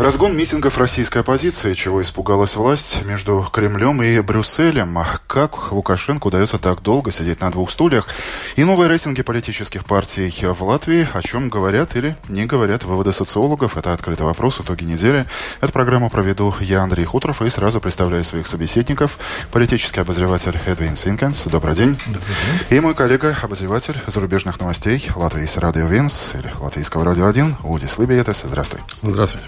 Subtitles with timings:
[0.00, 4.98] Разгон митингов российской оппозиции, чего испугалась власть между Кремлем и Брюсселем.
[5.26, 8.08] Как Лукашенко удается так долго сидеть на двух стульях?
[8.56, 13.76] И новые рейтинги политических партий в Латвии, о чем говорят или не говорят выводы социологов.
[13.76, 14.58] Это «Открытый вопрос.
[14.60, 15.26] Итоги недели».
[15.60, 19.18] Эту программу проведу я, Андрей Хутров, и сразу представляю своих собеседников.
[19.52, 21.42] Политический обозреватель Эдвин Синкенс.
[21.44, 21.98] Добрый день.
[22.06, 22.78] Добрый день.
[22.78, 28.44] И мой коллега, обозреватель зарубежных новостей Латвийс Радио Винс или Латвийского Радио 1 Удис Либиетес.
[28.46, 28.80] Здравствуй.
[29.02, 29.46] Здравствуйте.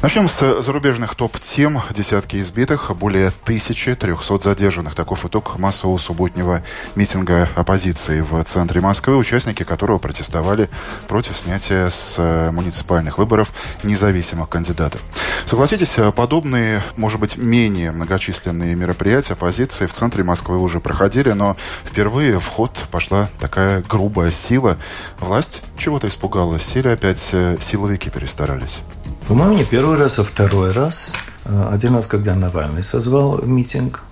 [0.00, 1.82] Начнем с зарубежных топ-тем.
[1.90, 4.94] Десятки избитых, более 1300 задержанных.
[4.94, 6.62] Таков итог массового субботнего
[6.94, 10.70] митинга оппозиции в центре Москвы, участники которого протестовали
[11.08, 15.00] против снятия с э, муниципальных выборов независимых кандидатов.
[15.46, 22.38] Согласитесь, подобные, может быть, менее многочисленные мероприятия оппозиции в центре Москвы уже проходили, но впервые
[22.38, 24.76] в ход пошла такая грубая сила.
[25.18, 28.82] Власть чего-то испугалась или опять э, силовики перестарались?
[29.28, 31.14] По-моему, не первый раз, а второй раз.
[31.44, 34.02] Э, один раз, когда Навальный созвал митинг,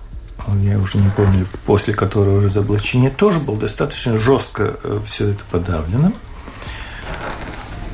[0.61, 6.11] я уже не помню, после которого разоблачение тоже было достаточно жестко э, все это подавлено.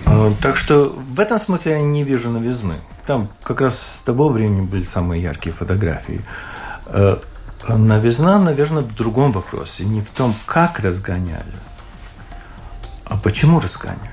[0.05, 2.75] Э, так что в этом смысле я не вижу новизны.
[3.07, 6.21] Там как раз с того времени были самые яркие фотографии.
[7.69, 9.85] Новизна, наверное, в другом вопросе.
[9.85, 11.55] Не в том, как разгоняли,
[13.05, 14.12] а почему разгоняли.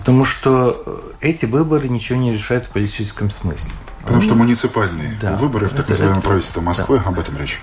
[0.00, 0.82] Потому что
[1.20, 3.70] э, эти выборы ничего не решают в политическом смысле.
[4.00, 7.10] Потому что муниципальные да, выборы в так называемое правительство Москвы, да.
[7.10, 7.60] об этом речь.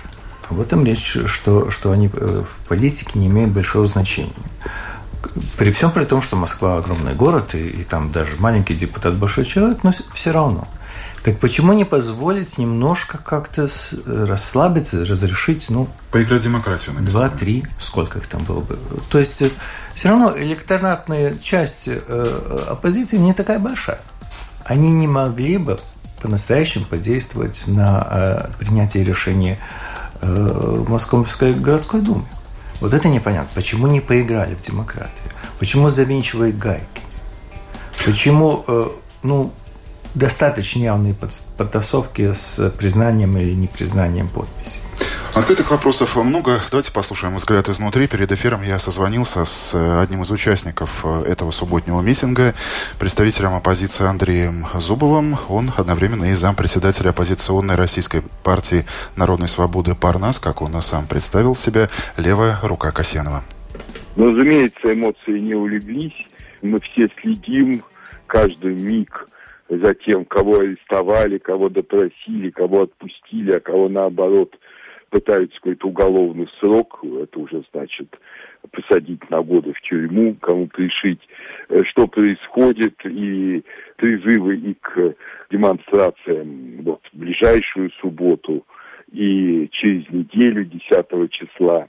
[0.48, 4.32] Об этом речь, что, что они э, в политике не имеют большого значения.
[5.56, 9.44] При всем при том, что Москва огромный город, и, и там даже маленький депутат большой
[9.44, 10.68] человек, но все равно.
[11.24, 13.68] Так почему не позволить немножко как-то
[14.06, 15.88] расслабиться, разрешить, ну...
[16.10, 18.78] Поиграть в демократию на Два-три, сколько их там было бы.
[19.10, 19.50] То есть э,
[19.94, 24.00] все равно электоратная часть э, оппозиции не такая большая.
[24.64, 25.78] Они не могли бы
[26.22, 29.58] по-настоящему подействовать на э, принятие решения
[30.20, 32.26] в Московской городской думе.
[32.80, 33.50] Вот это непонятно.
[33.54, 35.30] Почему не поиграли в демократию?
[35.60, 37.02] Почему завинчивают гайки?
[38.04, 38.64] Почему,
[39.22, 39.52] ну,
[40.14, 44.78] достаточно явные подтасовки с признанием или непризнанием подписи?
[45.34, 46.58] Открытых вопросов много.
[46.70, 48.08] Давайте послушаем взгляд изнутри.
[48.08, 52.54] Перед эфиром я созвонился с э, одним из участников э, этого субботнего митинга,
[52.98, 55.36] представителем оппозиции Андреем Зубовым.
[55.48, 58.84] Он одновременно и зампредседателя оппозиционной российской партии
[59.16, 63.44] Народной свободы «Парнас», как он сам представил себя, левая рука Касьянова.
[64.16, 66.26] Ну, разумеется, эмоции не улеглись.
[66.62, 67.84] Мы все следим
[68.26, 69.28] каждый миг
[69.68, 74.56] за тем, кого арестовали, кого допросили, кого отпустили, а кого наоборот–
[75.10, 78.18] пытаются какой-то уголовный срок, это уже значит
[78.70, 81.20] посадить на годы в тюрьму, кому-то решить,
[81.68, 83.62] э, что происходит, и
[83.96, 85.14] призывы и к
[85.50, 88.66] демонстрациям вот, в ближайшую субботу,
[89.12, 91.88] и через неделю, 10 числа.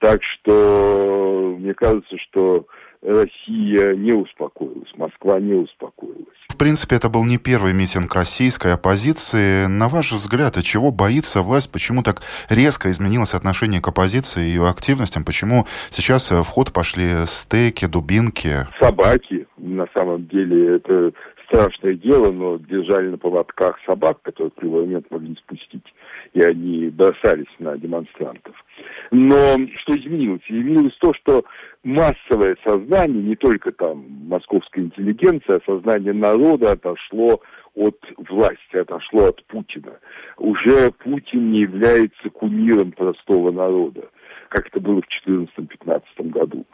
[0.00, 2.66] Так что мне кажется, что
[3.02, 6.26] Россия не успокоилась, Москва не успокоилась.
[6.48, 9.66] В принципе, это был не первый митинг российской оппозиции.
[9.66, 11.70] На ваш взгляд, от чего боится власть?
[11.70, 15.24] Почему так резко изменилось отношение к оппозиции и ее активностям?
[15.24, 18.66] Почему сейчас в ход пошли стейки, дубинки?
[18.80, 19.46] Собаки.
[19.56, 21.12] На самом деле, это
[21.48, 25.84] страшное дело, но держали на поводках собак, которые в любой момент могли спустить,
[26.34, 28.54] и они бросались на демонстрантов.
[29.10, 30.42] Но что изменилось?
[30.48, 31.44] Изменилось то, что
[31.82, 37.40] массовое сознание, не только там московская интеллигенция, а сознание народа отошло
[37.74, 39.98] от власти, отошло от Путина.
[40.36, 44.08] Уже Путин не является кумиром простого народа
[44.48, 46.66] как это было в 2014-2015 году.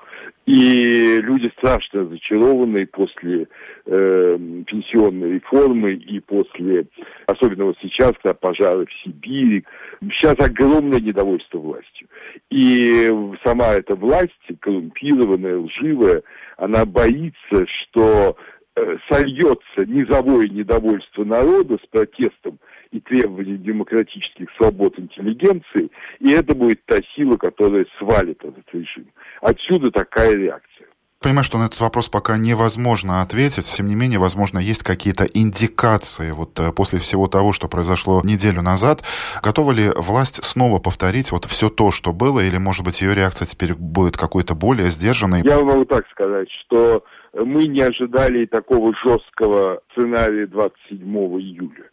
[0.46, 3.48] И люди страшно разочарованы после
[3.86, 6.86] э, пенсионной реформы и после,
[7.26, 9.64] особенно вот сейчас, когда пожары в Сибири,
[10.02, 12.08] сейчас огромное недовольство властью.
[12.50, 13.10] И
[13.42, 16.22] сама эта власть, коррумпированная, лживая,
[16.58, 18.36] она боится, что
[18.76, 22.58] э, сольется низовое недовольство народа с протестом
[22.94, 29.06] и требований демократических свобод интеллигенции, и это будет та сила, которая свалит этот режим.
[29.40, 30.86] Отсюда такая реакция.
[31.20, 33.64] Понимаю, что на этот вопрос пока невозможно ответить.
[33.74, 38.60] Тем не менее, возможно, есть какие-то индикации вот э, после всего того, что произошло неделю
[38.60, 39.02] назад.
[39.42, 43.46] Готова ли власть снова повторить вот все то, что было, или, может быть, ее реакция
[43.46, 45.42] теперь будет какой-то более сдержанной?
[45.42, 51.84] Я могу так сказать, что мы не ожидали такого жесткого сценария 27 июля.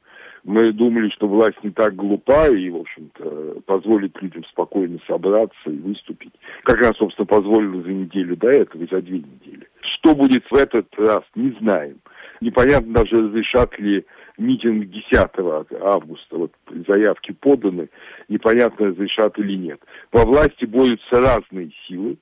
[0.44, 5.78] Мы думали, что власть не так глупа и, в общем-то, позволит людям спокойно собраться и
[5.78, 6.34] выступить.
[6.64, 9.68] Как она, собственно, позволила за неделю до этого и за две недели.
[9.82, 12.00] Что будет в этот раз, не знаем.
[12.42, 14.04] Непонятно даже, разрешат ли
[14.40, 15.12] митинг 10
[15.80, 16.38] августа.
[16.38, 16.54] Вот
[16.88, 17.90] заявки поданы,
[18.28, 19.80] непонятно, разрешат или нет.
[20.12, 22.18] Во власти борются разные силы.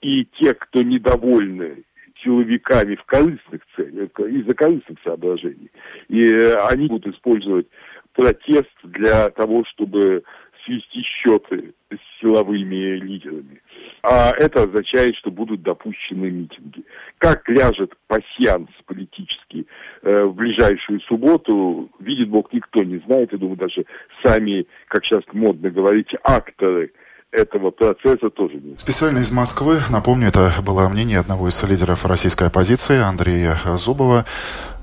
[0.00, 1.84] И те, кто недовольны
[2.22, 5.70] силовиками в корыстных целях, из-за корыстных соображений.
[6.08, 7.66] И э, они будут использовать
[8.14, 10.22] протест для того, чтобы
[10.64, 13.60] свести счеты с силовыми лидерами.
[14.02, 16.84] А это означает, что будут допущены митинги.
[17.18, 19.66] Как ляжет пассианс политический
[20.02, 23.32] э, в ближайшую субботу, видит Бог, никто не знает.
[23.32, 23.84] Я думаю, даже
[24.22, 26.92] сами, как сейчас модно говорить, акторы–
[27.32, 28.78] этого процесса тоже нет.
[28.78, 34.26] Специально из Москвы, напомню, это было мнение одного из лидеров российской оппозиции Андрея Зубова.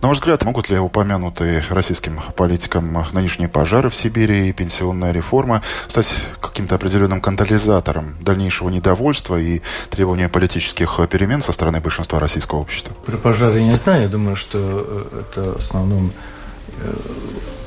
[0.02, 5.62] На ваш взгляд, могут ли упомянутые российским политикам нынешние пожары в Сибири и пенсионная реформа
[5.88, 6.10] стать
[6.42, 12.96] каким-то определенным катализатором дальнейшего недовольства и требования политических перемен со стороны большинства российского общества?
[13.06, 14.04] Про пожары я не знаю.
[14.04, 16.12] Я думаю, что э, это в основном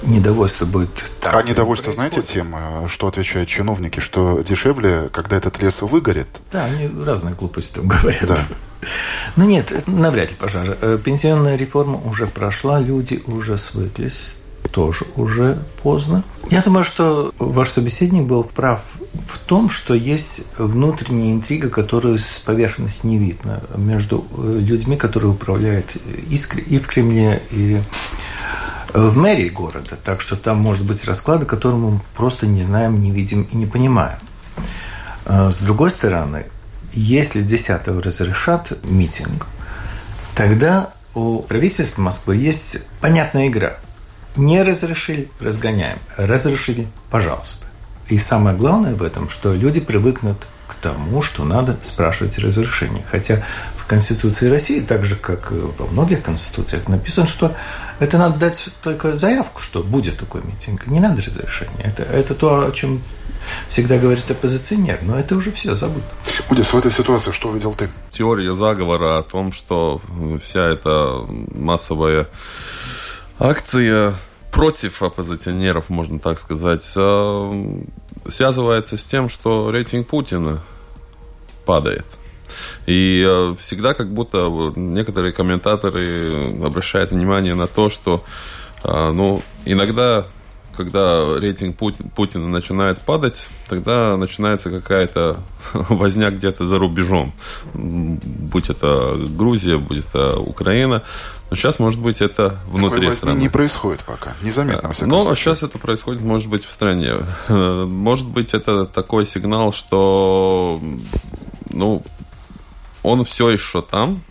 [0.02, 1.10] недовольство будет...
[1.20, 6.28] Так, а недовольство, знаете, тем, э, что отвечают чиновники, что дешевле, когда этот лес выгорит?
[6.50, 8.26] Да, они разные глупости там говорят.
[8.26, 8.38] Да.
[9.36, 10.76] Ну нет, навряд ли пожар.
[10.80, 14.36] Э, пенсионная реформа уже прошла, люди уже свыклись
[14.70, 16.24] тоже уже поздно.
[16.50, 18.80] Я думаю, что ваш собеседник был прав
[19.26, 25.32] в том, что есть внутренняя интрига, которую с поверхности не видно между э, людьми, которые
[25.32, 25.96] управляют
[26.28, 27.80] и в Кремле, и
[28.92, 29.96] в мэрии города.
[30.02, 33.66] Так что там может быть расклады, которые мы просто не знаем, не видим и не
[33.66, 34.18] понимаем.
[35.24, 36.46] А, с другой стороны,
[36.92, 39.46] если 10 разрешат митинг,
[40.34, 43.74] тогда у правительства Москвы есть понятная игра.
[44.36, 45.98] Не разрешили– разгоняем.
[46.16, 47.66] Разрешили– пожалуйста.
[48.08, 53.04] И самое главное в этом, что люди привыкнут к тому, что надо спрашивать разрешение.
[53.10, 53.42] Хотя
[53.76, 57.54] в Конституции России, так же, как и во многих конституциях, написано, что
[58.02, 60.88] это надо дать только заявку, что будет такой митинг.
[60.88, 61.84] Не надо разрешения.
[61.84, 63.00] Это, это то, о чем
[63.68, 66.02] всегда говорит оппозиционер, но это уже все забудь.
[66.48, 67.88] Будешь в этой ситуации что увидел ты?
[68.10, 70.02] Теория заговора о том, что
[70.44, 72.26] вся эта массовая
[73.38, 74.14] акция
[74.50, 77.82] против оппозиционеров, можно так сказать, э,
[78.28, 80.60] связывается с тем, что рейтинг Путина
[81.64, 82.06] падает.
[82.86, 88.24] И э, всегда как будто некоторые комментаторы обращают внимание на то, что
[88.84, 90.26] э, ну, иногда
[90.76, 95.36] когда рейтинг Путина начинает падать, тогда начинается какая-то
[95.74, 97.32] возня где-то за рубежом.
[97.74, 101.02] Будь это Грузия, будь это Украина.
[101.50, 103.38] Но сейчас, может быть, это внутри Такой страны.
[103.38, 104.34] не происходит пока.
[104.42, 105.44] Незаметно, во всяком Но случае.
[105.44, 107.14] сейчас это происходит, может быть, в стране.
[107.48, 110.80] Может быть, это такой сигнал, что
[111.68, 112.02] ну,
[113.02, 114.22] он все еще там,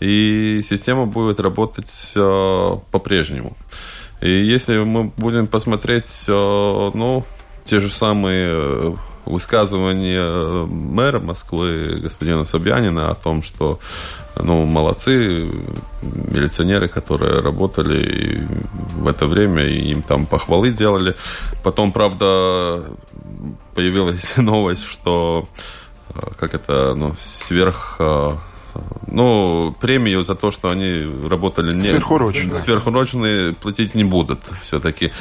[0.00, 3.56] и система будет работать э, по-прежнему.
[4.20, 7.24] И если мы будем посмотреть, э, ну,
[7.64, 8.94] те же самые э,
[9.24, 13.80] высказывания мэра Москвы господина Собянина о том, что
[14.36, 15.50] ну, молодцы
[16.02, 18.46] милиционеры, которые работали
[18.96, 21.16] в это время, и им там похвалы делали.
[21.62, 22.84] Потом, правда,
[23.74, 25.48] появилась новость, что
[26.38, 28.00] как это, ну, сверх
[29.06, 31.80] ну, премию за то, что они работали не...
[31.80, 32.56] Сверхурочные.
[32.56, 35.12] Сверхурочные платить не будут все-таки.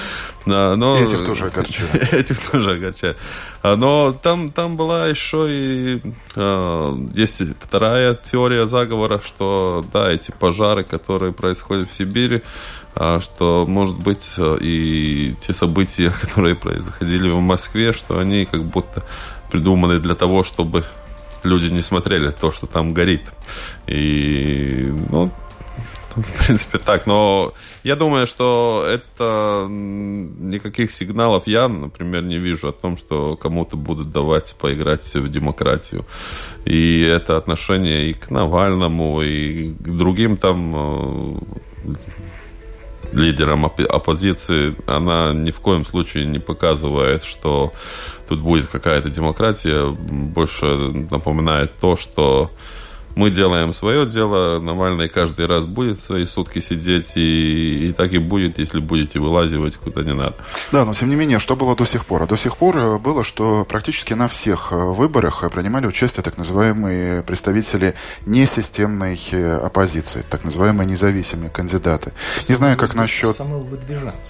[0.45, 0.97] Но...
[0.97, 2.13] Этих тоже огорчает.
[2.13, 3.17] Этих тоже огорчает.
[3.63, 6.01] Но там, там была еще и...
[6.35, 12.41] А, есть вторая теория заговора, что, да, эти пожары, которые происходят в Сибири,
[12.95, 14.27] а, что, может быть,
[14.61, 19.03] и те события, которые происходили в Москве, что они как будто
[19.51, 20.85] придуманы для того, чтобы
[21.43, 23.31] люди не смотрели то, что там горит.
[23.87, 25.31] И, ну,
[26.15, 27.05] в принципе, так.
[27.07, 33.77] Но я думаю, что это никаких сигналов я, например, не вижу о том, что кому-то
[33.77, 36.05] будут давать поиграть в демократию.
[36.65, 41.41] И это отношение и к Навальному, и к другим там
[43.15, 47.73] э, лидерам оппозиции, она ни в коем случае не показывает, что
[48.27, 49.89] тут будет какая-то демократия.
[49.89, 52.51] Больше напоминает то, что
[53.15, 58.17] мы делаем свое дело, Навальный каждый раз будет свои сутки сидеть, и, и так и
[58.17, 60.35] будет, если будете вылазивать куда не надо.
[60.71, 62.23] Да, но тем не менее, что было до сих пор?
[62.23, 66.37] А до сих пор э, было, что практически на всех э, выборах принимали участие так
[66.37, 67.95] называемые представители
[68.25, 72.11] несистемной э, оппозиции, так называемые независимые кандидаты.
[72.49, 73.37] Не знаю, как насчет...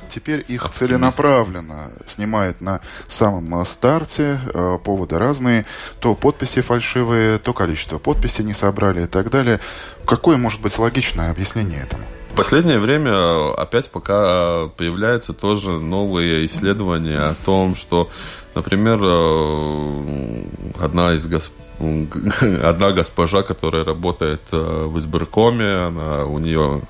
[0.09, 0.73] Теперь их Оптимист.
[0.75, 4.39] целенаправленно снимает на самом старте,
[4.83, 5.65] поводы разные,
[5.99, 9.60] то подписи фальшивые, то количество подписей не собрано собрали и так далее.
[10.05, 12.03] Какое может быть логичное объяснение этому?
[12.29, 18.10] В последнее время опять пока появляются тоже новые исследования о том, что,
[18.55, 20.44] например, э,
[20.82, 21.53] одна из госп...
[22.63, 26.82] одна госпожа, которая работает э, в избиркоме, она, у нее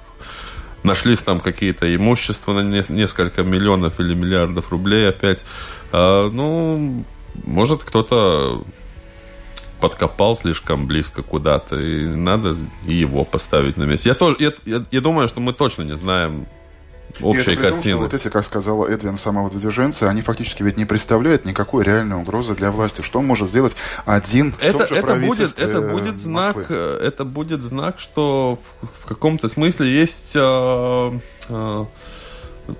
[0.81, 5.43] нашлись там какие-то имущества на несколько миллионов или миллиардов рублей опять.
[5.91, 7.03] Ну,
[7.43, 8.63] может, кто-то
[9.79, 14.09] подкопал слишком близко куда-то, и надо его поставить на место.
[14.09, 16.47] Я, тоже, я, я, я думаю, что мы точно не знаем
[17.21, 17.95] общей картины.
[17.95, 22.55] Том, вот эти, как сказала Эдвин, самовыдвиженцы, они фактически ведь не представляют никакой реальной угрозы
[22.55, 23.01] для власти.
[23.01, 27.25] Что он может сделать один это, в том это будет, это будет знак, э, это
[27.25, 31.85] будет знак, что в, в каком-то смысле есть э, э,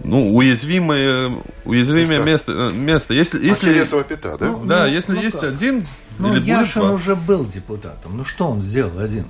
[0.04, 1.32] ну, уязвимое,
[1.64, 2.52] уязвимое место.
[2.52, 2.78] место.
[2.78, 3.14] место.
[3.14, 4.46] Если, если, пята, да?
[4.48, 5.54] Ну, да, ну, если ну, есть как?
[5.54, 5.86] один
[6.20, 8.18] ну, или Яшин будет уже был депутатом.
[8.18, 9.28] Ну, что он сделал один?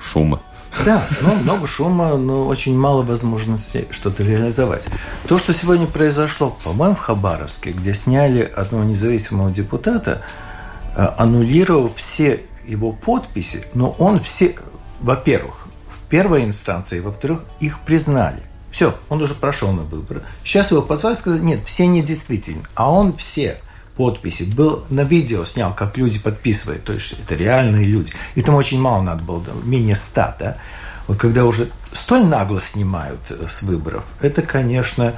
[0.00, 0.40] Шума.
[0.84, 4.88] Да, ну, много шума, но очень мало возможностей что-то реализовать.
[5.28, 10.22] То, что сегодня произошло, по-моему, в Хабаровске, где сняли одного независимого депутата,
[10.96, 14.56] э, аннулировав все его подписи, но он все,
[15.00, 18.42] во-первых, в первой инстанции, во-вторых, их признали.
[18.70, 20.22] Все, он уже прошел на выборы.
[20.42, 22.62] Сейчас его позвали и сказали, нет, все недействительны.
[22.74, 23.60] А он все
[23.96, 26.84] подписи был на видео снял, как люди подписывают.
[26.84, 28.12] То есть это реальные люди.
[28.34, 30.56] И там очень мало надо было, менее ста, да.
[31.06, 35.14] Вот когда уже столь нагло снимают э, с выборов, это, конечно,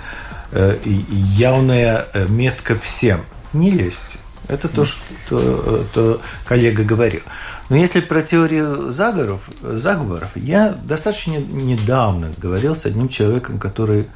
[0.51, 3.25] э, явная э, метка всем.
[3.53, 4.19] Не лезьте.
[4.49, 7.23] Это то, что то коллега говорил.
[7.71, 14.07] Но если про теорию заговоров, заговоров, я достаточно недавно говорил с одним человеком, который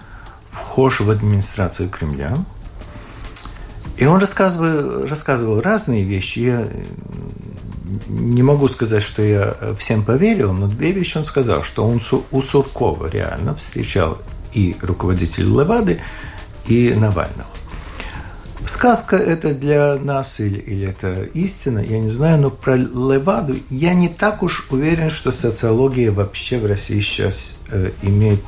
[0.50, 2.36] вхож в администрацию Кремля.
[3.98, 6.38] И он рассказывал, рассказывал разные вещи.
[6.38, 6.68] Я
[8.08, 11.98] не могу сказать, что я всем поверил, но две вещи он сказал, что он
[12.30, 14.18] у Суркова реально встречал
[14.52, 16.00] и руководителя Левады,
[16.66, 17.48] и Навального.
[18.66, 23.94] Сказка это для нас или, или это истина, я не знаю, но про Леваду я
[23.94, 28.44] не так уж уверен, что социология вообще в России сейчас э, имеет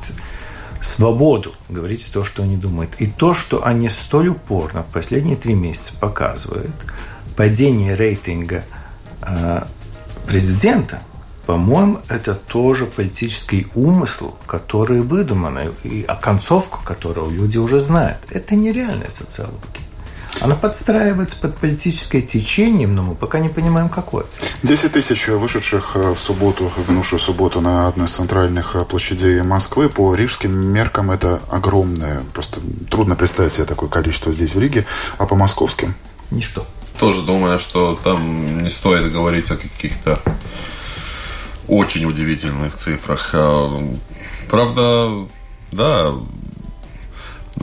[0.81, 2.95] свободу говорить то, что они думают.
[2.99, 6.71] И то, что они столь упорно в последние три месяца показывают,
[7.35, 8.63] падение рейтинга
[9.21, 9.63] э,
[10.27, 11.01] президента,
[11.45, 18.19] по-моему, это тоже политический умысел, который выдуман, и оконцовку которого люди уже знают.
[18.29, 19.90] Это нереальная социология.
[20.39, 24.25] Она подстраивается под политическое течение, но мы пока не понимаем, какое.
[24.63, 29.41] 10 тысяч вышедших э, в субботу, в минувшую субботу на одной из центральных э, площадей
[29.43, 29.89] Москвы.
[29.89, 32.23] По рижским меркам это огромное.
[32.33, 34.85] Просто трудно представить себе такое количество здесь, в Риге.
[35.17, 35.95] А по московским?
[36.31, 36.65] Ничто.
[36.97, 40.19] Тоже думаю, что там не стоит говорить о каких-то
[41.67, 43.31] очень удивительных цифрах.
[43.33, 43.77] А,
[44.49, 45.27] правда,
[45.71, 46.13] да,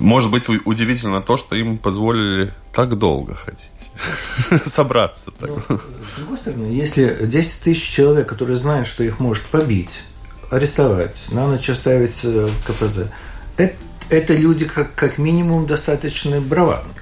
[0.01, 3.69] может быть, удивительно то, что им позволили так долго ходить.
[4.67, 5.31] Собраться.
[5.39, 5.51] Так.
[5.69, 10.05] Ну, с другой стороны, если 10 тысяч человек, которые знают, что их может побить,
[10.51, 13.11] арестовать, на ночь оставить в КПЗ,
[13.57, 13.75] это,
[14.11, 16.95] это люди как, как минимум достаточно бравадные.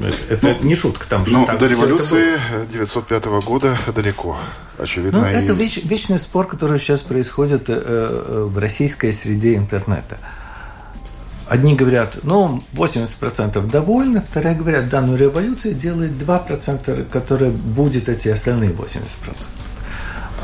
[0.00, 1.06] Это, это ну, не шутка.
[1.08, 2.38] Там, ну, там до революции
[2.72, 4.36] 905 года далеко,
[4.76, 5.20] очевидно.
[5.20, 10.18] Ну, это веч, вечный спор, который сейчас происходит э, э, в российской среде интернета.
[11.46, 18.28] Одни говорят, ну, 80% довольны, вторые говорят, да, но революция делает 2%, которые будет эти
[18.28, 19.46] остальные 80%.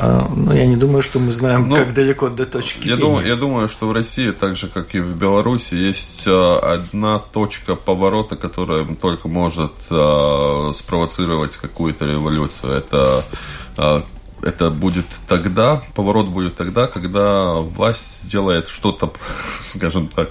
[0.03, 2.87] А, ну, я не думаю, что мы знаем, ну, как далеко до точки.
[2.87, 6.59] Я думаю, я думаю, что в России, так же как и в Беларуси, есть а,
[6.73, 12.73] одна точка поворота, которая только может а, спровоцировать какую-то революцию.
[12.73, 13.25] Это
[14.43, 19.13] это будет тогда, поворот будет тогда, когда власть сделает что-то,
[19.75, 20.29] скажем так,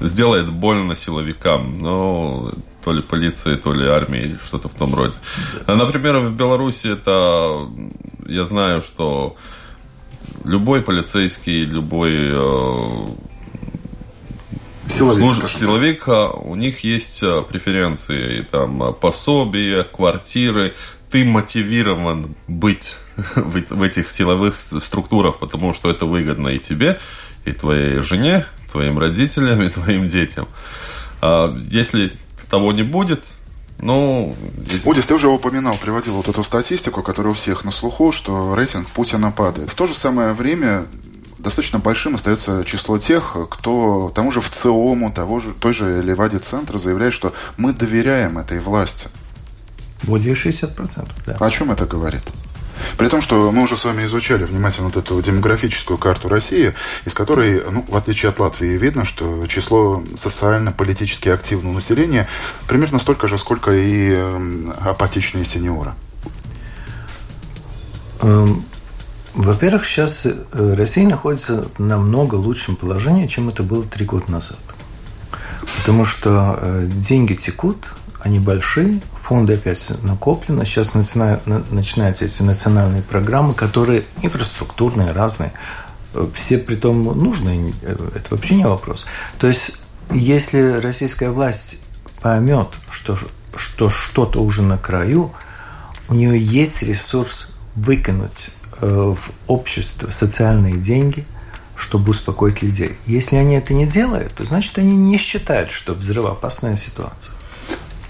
[0.00, 2.52] сделает больно силовикам, но
[2.84, 5.14] то ли полиции, то ли армии, что-то в том роде.
[5.66, 7.68] Например, в Беларуси это,
[8.26, 9.36] я знаю, что
[10.44, 13.06] любой полицейский, любой э,
[14.88, 15.50] силовик, служ...
[15.50, 20.74] силовик, а, у них есть э, преференции, там пособия, квартиры,
[21.10, 22.96] ты мотивирован быть
[23.36, 26.98] в этих силовых структурах, потому что это выгодно и тебе,
[27.44, 30.48] и твоей жене, твоим родителям, и твоим детям.
[31.22, 32.12] А если
[32.50, 33.22] того не будет,
[33.78, 34.34] ну...
[34.58, 34.84] Здесь...
[34.84, 38.88] Удис, ты уже упоминал, приводил вот эту статистику, которая у всех на слуху, что рейтинг
[38.88, 39.70] Путина падает.
[39.70, 40.86] В то же самое время
[41.38, 46.40] достаточно большим остается число тех, кто тому же в ЦИОМу, того же, той же Леваде
[46.40, 49.06] Центра заявляет, что мы доверяем этой власти.
[50.02, 51.36] Более 60%, да.
[51.38, 52.22] О чем это говорит?
[52.96, 57.14] При том, что мы уже с вами изучали внимательно вот эту демографическую карту России, из
[57.14, 62.28] которой, ну, в отличие от Латвии, видно, что число социально-политически активного населения
[62.66, 65.94] примерно столько же, сколько и э, апатичные сеньоры.
[68.22, 68.64] Эм,
[69.34, 74.58] во-первых, сейчас э, Россия находится в намного лучшем положении, чем это было три года назад.
[75.78, 83.54] Потому что э, деньги текут, они большие, фонды опять накоплены, сейчас начинаются эти национальные программы,
[83.54, 85.52] которые инфраструктурные, разные,
[86.14, 89.06] э, все при том нужные, это вообще не вопрос.
[89.38, 89.72] То есть,
[90.10, 91.78] если российская власть
[92.20, 93.16] поймет, что,
[93.56, 95.32] что что-то уже на краю,
[96.08, 101.24] у нее есть ресурс выкинуть Э, в общество социальные деньги,
[101.76, 102.96] чтобы успокоить людей.
[103.06, 107.34] Если они это не делают, то значит они не считают, что взрывоопасная ситуация.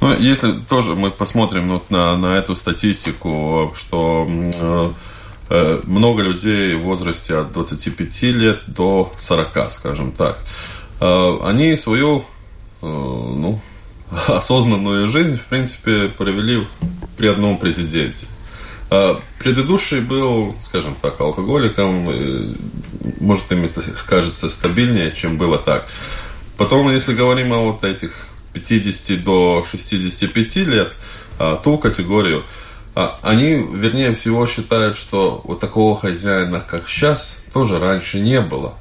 [0.01, 4.93] Ну, если тоже мы посмотрим вот на, на эту статистику, что э,
[5.49, 10.39] э много людей в возрасте от 25 лет до 40, скажем так,
[11.01, 12.19] э, они свою
[12.83, 13.61] э, ну,
[14.29, 16.67] осознанную жизнь, в принципе, провели
[17.17, 18.27] при одном президенте.
[18.97, 22.07] А, предыдущий был, скажем так, алкоголиком.
[23.19, 25.89] Может, им это кажется стабильнее, чем было так.
[26.57, 28.13] Потом, если говорим о вот этих
[28.53, 30.93] 50 до 65 лет,
[31.41, 32.45] а, ту категорию,
[32.95, 38.75] а, они, вернее всего, считают, что вот такого хозяина, как сейчас, тоже раньше не было.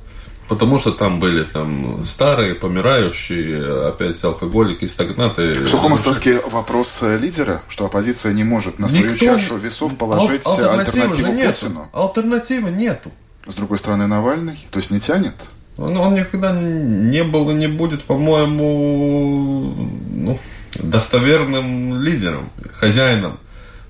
[0.48, 5.54] Потому что там были там старые, помирающие, опять алкоголики, стагнаты.
[5.54, 9.26] В сухом остатке вопрос э, лидера, что оппозиция не может на свою Никто...
[9.26, 11.66] чашу весов положить Ал- альтернативу нету.
[11.66, 11.88] Путину.
[11.94, 13.12] Альтернативы нету.
[13.48, 15.36] С другой стороны, Навальный, то есть не тянет?
[15.78, 19.74] Он, он никогда не, не был и не будет, по-моему,
[20.12, 20.40] ну,
[20.76, 23.40] достоверным лидером, хозяином.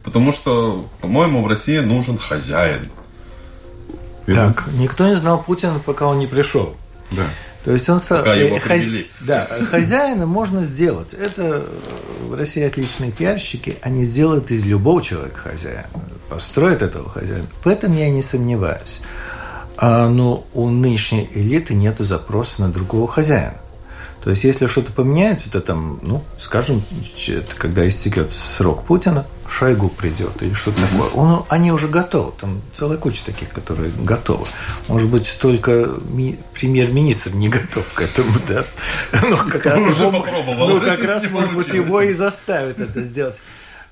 [0.04, 2.90] Потому что, по-моему, в России нужен хозяин.
[4.26, 6.76] Так, никто не знал Путина, пока он не пришел.
[7.12, 7.24] Да.
[7.64, 8.20] То есть он стал...
[8.20, 8.90] Пока его хозя...
[9.22, 11.14] Да, хозяина можно сделать.
[11.14, 11.66] Это
[12.28, 13.78] в России отличные пиарщики.
[13.82, 15.88] Они сделают из любого человека хозяина.
[16.30, 17.46] Построят этого хозяина.
[17.64, 19.02] В этом я не сомневаюсь.
[19.78, 23.56] А, но у нынешней элиты нет запроса на другого хозяина.
[24.24, 26.82] То есть, если что-то поменяется, то там, ну, скажем,
[27.58, 30.92] когда истекет срок Путина, Шойгу придет или что-то mm-hmm.
[30.92, 31.10] такое.
[31.10, 32.32] Он, они уже готовы.
[32.40, 34.46] Там целая куча таких, которые готовы.
[34.88, 38.64] Может быть, только ми- премьер-министр не готов к этому, да?
[39.22, 43.42] Ну, как раз, его, ну, как раз может быть, его и заставят это сделать.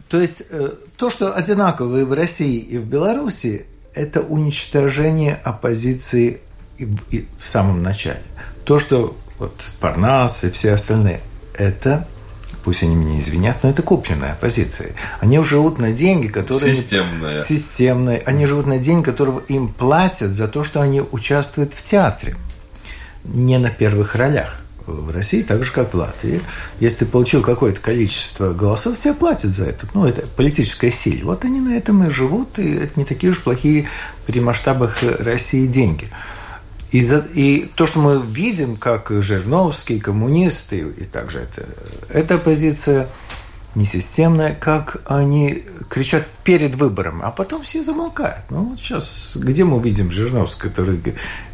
[0.08, 6.39] То есть, э, то, что одинаково и в России, и в Беларуси, это уничтожение оппозиции
[6.80, 8.22] в самом начале.
[8.63, 11.19] То, что вот Парнас и все остальные,
[11.56, 12.08] это
[12.63, 14.91] пусть они меня извинят, но это купленная позиция.
[15.19, 16.75] Они живут на деньги, которые...
[16.75, 17.39] Системные.
[17.39, 18.21] Системные.
[18.23, 22.36] Они живут на деньги, которые им платят за то, что они участвуют в театре.
[23.23, 24.58] Не на первых ролях.
[24.86, 26.41] В России, так же, как в Латвии.
[26.80, 29.88] Если ты получил какое-то количество голосов, тебе платят за это.
[29.95, 31.32] Ну, это политическая сила.
[31.32, 33.88] Вот они на этом и живут, и это не такие уж плохие
[34.27, 36.12] при масштабах России деньги.
[36.91, 41.67] И, за, и то, что мы видим, как Жириновский, коммунисты, и также это,
[42.10, 43.08] эта позиция
[43.75, 48.45] несистемная, как они кричат перед выбором, а потом все замолкают.
[48.49, 51.01] Ну, вот сейчас, где мы видим Жириновского, который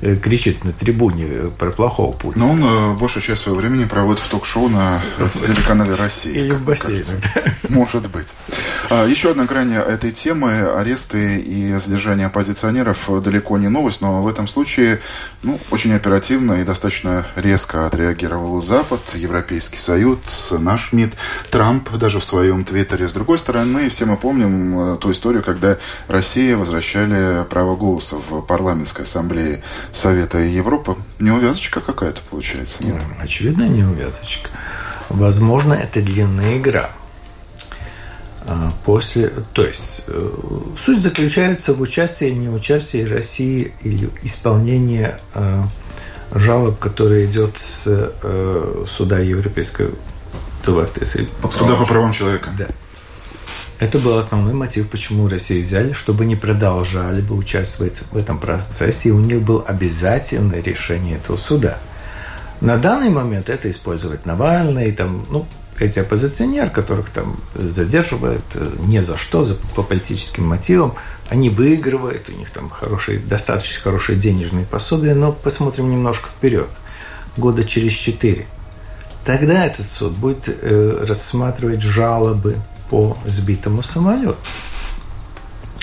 [0.01, 2.45] э, кричит на трибуне про плохого Путина?
[2.45, 6.33] Ну, он э, большую часть своего времени проводит в ток-шоу на телеканале «Россия».
[6.33, 7.03] Или в бассейне.
[7.69, 8.35] Может быть.
[8.89, 14.27] А, еще одна грань этой темы– аресты и задержание оппозиционеров далеко не новость, но в
[14.27, 15.01] этом случае
[15.43, 21.13] ну, очень оперативно и достаточно резко отреагировал Запад, Европейский Союз, наш МИД,
[21.49, 23.07] Трамп даже в своем твиттере.
[23.07, 28.41] С другой стороны, все мы помним э, ту историю, когда Россия возвращали право голоса в
[28.41, 30.95] парламентской ассамблее Совета Европы.
[31.19, 33.01] Неувязочка какая-то получается, нет?
[33.19, 34.49] Очевидно, неувязочка.
[35.09, 36.89] Возможно, это длинная игра.
[38.45, 40.31] А, после, то есть э,
[40.77, 45.63] суть заключается в участии или неучастии России или исполнении э,
[46.33, 48.13] жалоб, которые идет с
[48.85, 49.91] суда Европейского
[51.51, 52.49] Суда по правам человека.
[52.57, 52.67] Да.
[53.79, 59.09] Это был основной мотив, почему Россию взяли, чтобы не продолжали бы участвовать в этом процессе,
[59.09, 61.77] и у них был обязательное решение этого суда.
[62.59, 65.47] На данный момент это использовать Навальный, там, ну,
[65.79, 70.95] эти оппозиционеры, которых там задерживают э, не за что, за, по политическим мотивам,
[71.29, 76.69] они выигрывают, у них там хорошие, достаточно хорошие денежные пособия, но посмотрим немножко вперед,
[77.37, 78.47] года через четыре.
[79.23, 82.55] Тогда этот суд будет э, рассматривать жалобы
[82.89, 84.37] по сбитому самолету.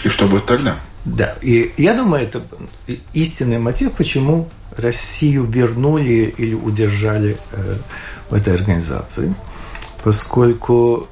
[0.05, 0.77] И что будет тогда?
[1.05, 2.43] Да, и я думаю, это
[3.13, 7.77] истинный мотив, почему Россию вернули или удержали э,
[8.31, 9.35] в этой организации,
[10.03, 11.07] поскольку,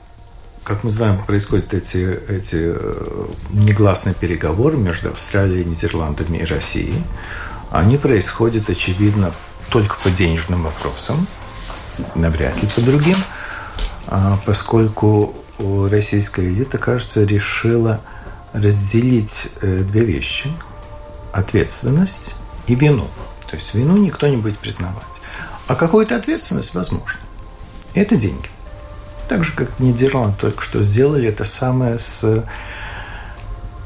[0.64, 7.02] как мы знаем, происходят эти, эти э, негласные переговоры между Австралией, Нидерландами и Россией.
[7.70, 9.33] Они происходят, очевидно,
[9.68, 11.26] только по денежным вопросам,
[12.14, 13.16] навряд ли по другим,
[14.07, 18.01] а поскольку российская элита, кажется, решила
[18.53, 20.53] разделить э, две вещи–
[21.33, 22.35] ответственность
[22.67, 23.07] и вину.
[23.49, 25.05] То есть вину никто не будет признавать.
[25.67, 27.21] А какую-то ответственность возможно.
[27.95, 28.49] Это деньги.
[29.29, 32.45] Так же, как Нидерланды только что сделали это самое с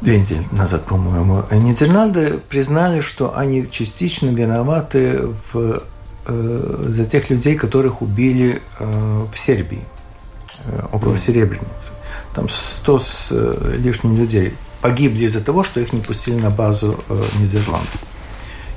[0.01, 1.45] две недели назад, по-моему.
[1.51, 5.21] Нидерланды признали, что они частично виноваты
[5.53, 5.83] в,
[6.27, 9.96] э, за тех людей, которых убили э, в Сербии, э,
[10.93, 11.17] около mm.
[11.17, 11.93] Серебряницы.
[12.35, 17.03] Там 100 с э, лишним людей погибли из-за того, что их не пустили на базу
[17.09, 17.97] э, Нидерландов.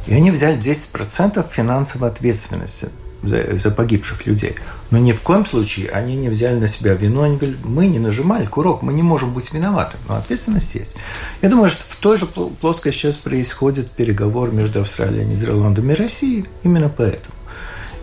[0.08, 2.90] И они взяли 10% финансовой ответственности
[3.24, 4.56] за, за погибших людей.
[4.92, 7.22] Но ни в коем случае они не взяли на себя вину.
[7.22, 10.96] Они говорили, мы не нажимали курок, мы не можем быть виноваты, но ответственность есть.
[11.42, 16.46] Я думаю, что в той же плоскости сейчас происходит переговор между Австралией, Нидерландами и Россией
[16.64, 17.36] именно поэтому.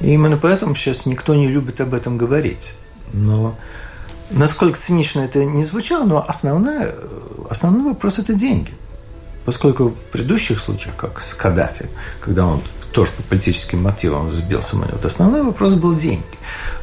[0.00, 2.74] И именно поэтому сейчас никто не любит об этом говорить.
[3.12, 3.57] Но
[4.31, 6.95] насколько цинично это не звучало, но основная,
[7.49, 8.73] основной вопрос– это деньги–
[9.47, 11.88] Поскольку в предыдущих случаях, как с Каддафи,
[12.21, 16.25] когда он тоже по политическим мотивам сбил самолет, основной вопрос был деньги.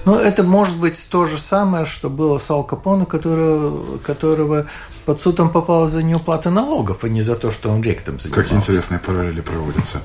[0.06, 4.68] Но это может быть то же самое, что было с Ал Капоне, которого, которого
[5.06, 8.44] под судом попало за неуплату налогов, а не за то, что он ректом занимался.
[8.44, 9.98] Какие интересные параллели проводятся.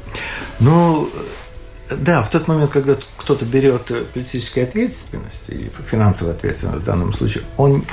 [0.58, 1.08] Ну,
[1.90, 7.44] да, в тот момент, когда кто-то берет политическую ответственность или финансовую ответственность в данном случае,
[7.56, 7.84] он,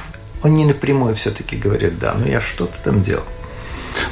[0.44, 3.24] он не напрямую все-таки говорит, да, ну я что-то там делал.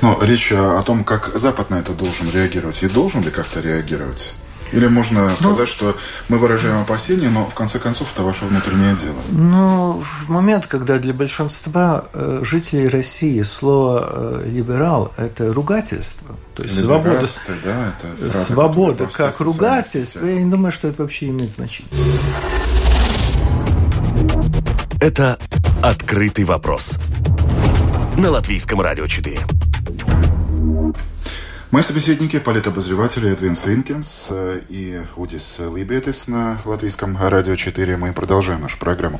[0.01, 2.81] Но речь о том, как Запад на это должен реагировать.
[2.83, 4.33] И должен ли как-то реагировать?
[4.73, 5.97] Или можно ну, сказать, ну, что
[6.29, 9.15] мы выражаем опасения, но в конце концов это ваше внутреннее дело?
[9.29, 16.63] Ну, в момент, когда для большинства э, жителей России слово э, «либерал»– это ругательство, то
[16.63, 17.25] есть свобода,
[17.63, 21.91] да, это свобода как ругательство, я не думаю, что это вообще имеет значение.
[24.99, 25.37] Это
[25.83, 26.97] «Открытый вопрос»
[28.17, 29.39] на Латвийском радио 4.
[31.73, 37.97] Мои собеседники– политобозреватели Эдвин Синкинс э, и Удис Либетис на Латвийском радио 4.
[37.97, 39.19] Мы продолжаем нашу программу.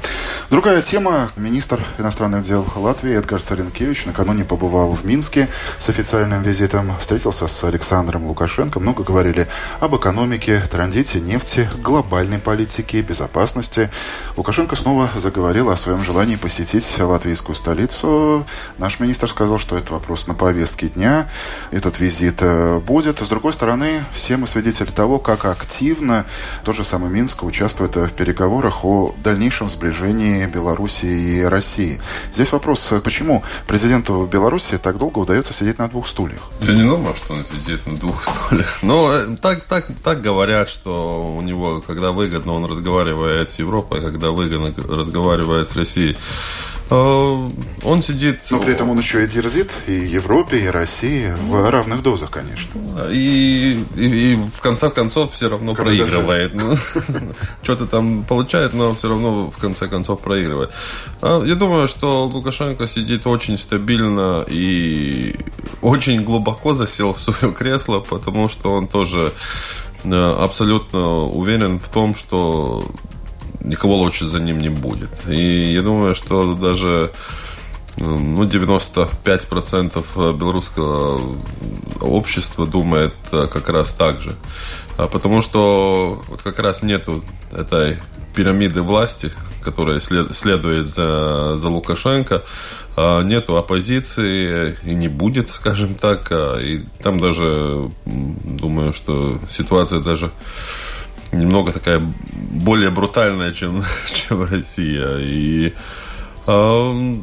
[0.51, 1.31] Другая тема.
[1.35, 6.95] Министр иностранных дел Латвии Эдгар Царенкевич накануне побывал в Минске с официальным визитом.
[6.99, 8.79] Встретился с Александром Лукашенко.
[8.79, 9.47] Много говорили
[9.79, 13.89] об экономике, транзите нефти, глобальной политике, безопасности.
[14.37, 18.45] Лукашенко снова заговорил о своем желании посетить латвийскую столицу.
[18.77, 21.27] Наш министр сказал, что это вопрос на повестке дня.
[21.71, 23.19] Этот визит это будет.
[23.19, 26.25] С другой стороны, все мы свидетели того, как активно
[26.63, 32.01] тот же самый Минск участвует в переговорах о дальнейшем сближении Беларуси и России.
[32.33, 36.41] Здесь вопрос, почему президенту Беларуси так долго удается сидеть на двух стульях?
[36.61, 38.79] Я не думаю, что он сидит на двух стульях.
[38.81, 44.01] Но э, так, так, так говорят, что у него, когда выгодно, он разговаривает с Европой,
[44.01, 46.17] когда выгодно разговаривает с Россией.
[46.89, 47.49] Э,
[47.83, 48.39] он сидит...
[48.51, 52.71] Но при этом он еще и дерзит и Европе, и России в равных дозах, конечно.
[53.11, 56.53] И, и, и в конце концов все равно Когда проигрывает.
[56.63, 56.77] Ну,
[57.63, 60.71] что-то там получает, но все равно в конце концов проигрывает.
[61.21, 65.35] А, я думаю, что Лукашенко сидит очень стабильно и
[65.81, 69.31] очень глубоко засел в свое кресло, потому что он тоже
[70.03, 72.85] э, абсолютно уверен в том, что
[73.63, 75.09] никого лучше за ним не будет.
[75.27, 77.11] И я думаю, что даже
[77.97, 81.37] ну, 95% белорусского
[82.01, 84.35] общества думает э, как раз так же.
[84.97, 87.99] А потому что вот как раз нету этой
[88.35, 92.43] пирамиды власти, которая след, следует за, за Лукашенко,
[92.95, 96.27] а нету оппозиции и не будет, скажем так.
[96.31, 100.31] А, и там даже, думаю, что ситуация даже
[101.33, 102.01] немного такая
[102.33, 105.17] более брутальная, чем, чем Россия.
[105.17, 105.73] И
[106.47, 107.15] э,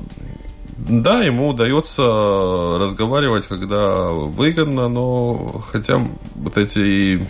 [0.77, 7.27] да, ему удается разговаривать, когда выгодно, но хотя вот эти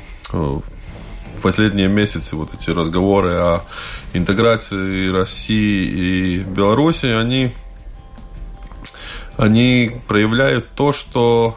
[1.42, 3.64] последние месяцы вот эти разговоры о
[4.12, 7.52] интеграции России и Беларуси, они,
[9.36, 11.56] они проявляют то, что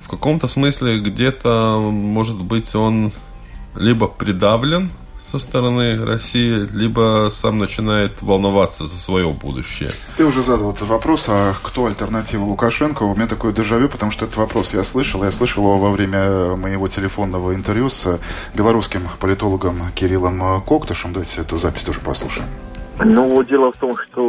[0.00, 3.12] в каком-то смысле где-то, может быть, он
[3.74, 4.90] либо придавлен
[5.30, 9.90] со стороны России, либо сам начинает волноваться за свое будущее.
[10.16, 13.04] Ты уже задал этот вопрос, а кто альтернатива Лукашенко?
[13.04, 15.22] У меня такое дежавю, потому что этот вопрос я слышал.
[15.22, 18.18] Я слышал его во время моего телефонного интервью с
[18.54, 21.12] белорусским политологом Кириллом Коктышем.
[21.12, 22.48] Давайте эту запись тоже послушаем.
[23.02, 24.20] Ну, дело в том, что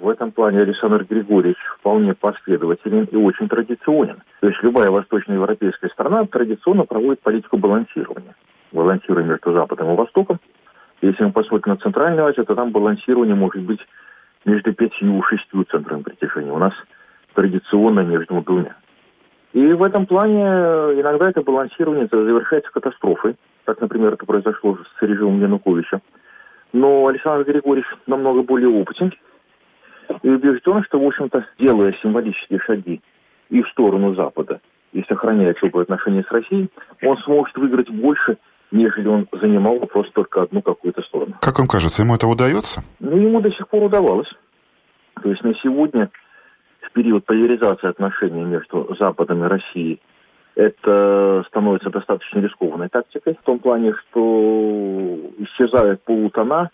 [0.00, 4.22] в этом плане Александр Григорьевич вполне последователен и очень традиционен.
[4.40, 8.34] То есть любая восточноевропейская страна традиционно проводит политику балансирования
[8.72, 10.40] балансируем между Западом и Востоком.
[11.00, 13.80] Если мы посмотрим на Центральную Азию, то там балансирование может быть
[14.44, 16.52] между пятью и шестью центрами притяжения.
[16.52, 16.72] У нас
[17.34, 18.76] традиционно между двумя.
[19.52, 20.42] И в этом плане
[21.00, 23.36] иногда это балансирование завершается катастрофой.
[23.64, 26.00] Так, например, это произошло с режимом Януковича.
[26.72, 29.12] Но Александр Григорьевич намного более опытен
[30.22, 33.00] и убежден, что, в общем-то, делая символические шаги
[33.50, 34.60] и в сторону Запада,
[34.92, 36.68] и сохраняя теплые отношения с Россией,
[37.02, 38.38] он сможет выиграть больше,
[38.70, 41.34] нежели он занимал просто только одну какую-то сторону.
[41.40, 42.82] Как вам кажется, ему это удается?
[43.00, 44.30] Ну, ему до сих пор удавалось.
[45.22, 46.10] То есть на сегодня,
[46.80, 50.00] в период поляризации отношений между Западом и Россией,
[50.54, 56.70] это становится достаточно рискованной тактикой, в том плане, что исчезают полутона,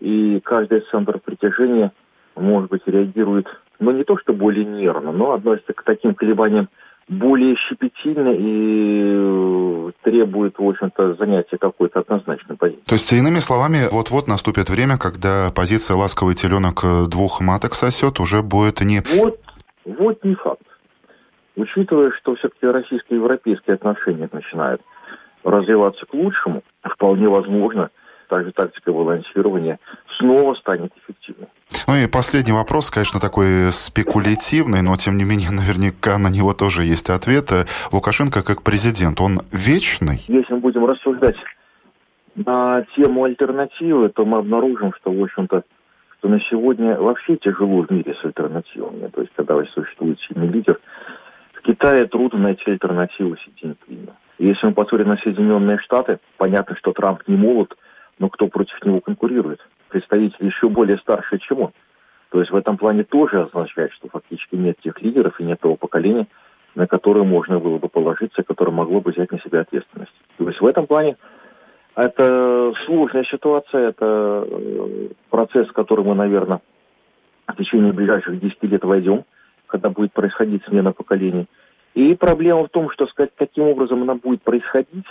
[0.00, 1.92] и каждый центр притяжения,
[2.36, 3.46] может быть, реагирует,
[3.78, 6.68] ну, не то что более нервно, но относится к таким колебаниям
[7.08, 12.84] более щепетильно и э, требует, в общем-то, занятия какой-то однозначной позиции.
[12.86, 18.42] То есть, иными словами, вот-вот наступит время, когда позиция «ласковый теленок» двух маток сосет уже
[18.42, 19.00] будет не...
[19.18, 19.40] Вот,
[19.84, 20.62] вот не факт.
[21.56, 24.80] Учитывая, что все-таки российско-европейские отношения начинают
[25.44, 27.90] развиваться к лучшему, вполне возможно,
[28.28, 29.78] также тактика балансирования
[30.18, 31.48] снова станет эффективной.
[31.86, 36.84] Ну и последний вопрос, конечно, такой спекулятивный, но тем не менее наверняка на него тоже
[36.84, 37.50] есть ответ.
[37.92, 40.22] Лукашенко как президент, он вечный?
[40.28, 41.36] Если мы будем рассуждать
[42.34, 45.64] на тему альтернативы, то мы обнаружим, что, в общем-то,
[46.18, 49.08] что на сегодня вообще тяжело в мире с альтернативами.
[49.08, 50.78] То есть, когда существует сильный лидер,
[51.54, 54.12] в Китае трудно найти альтернативу Си Цзиньпину.
[54.38, 57.76] Если мы посмотрим на Соединенные Штаты, понятно, что Трамп не молод,
[58.18, 59.60] но кто против него конкурирует?
[59.92, 61.72] Представитель еще более старший, чем он.
[62.30, 65.76] То есть в этом плане тоже означает, что фактически нет тех лидеров и нет того
[65.76, 66.26] поколения,
[66.74, 70.14] на которое можно было бы положиться, которое могло бы взять на себя ответственность.
[70.38, 71.16] То есть в этом плане
[71.94, 76.60] это сложная ситуация, это э, процесс, в который мы, наверное,
[77.46, 79.24] в течение ближайших 10 лет войдем,
[79.66, 81.46] когда будет происходить смена поколений.
[81.94, 85.04] И проблема в том, что сказать, каким образом она будет происходить,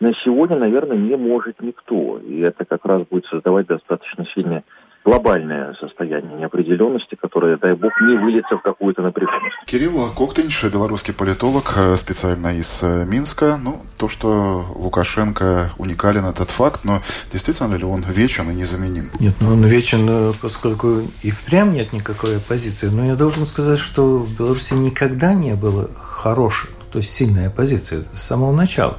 [0.00, 2.18] на сегодня, наверное, не может никто.
[2.18, 4.64] И это как раз будет создавать достаточно сильное
[5.04, 9.56] глобальное состояние неопределенности, которое, дай бог, не выльется в какую-то напряженность.
[9.64, 13.56] Кирилл Коктынч, белорусский политолог, э, специально из э, Минска.
[13.56, 17.00] Ну, то, что Лукашенко уникален, этот факт, но
[17.32, 19.10] действительно ли он вечен и незаменим?
[19.18, 22.88] Нет, ну он вечен, э, поскольку и впрямь нет никакой оппозиции.
[22.88, 28.04] Но я должен сказать, что в Беларуси никогда не было хорошей, то есть сильной оппозиции
[28.12, 28.98] с самого начала.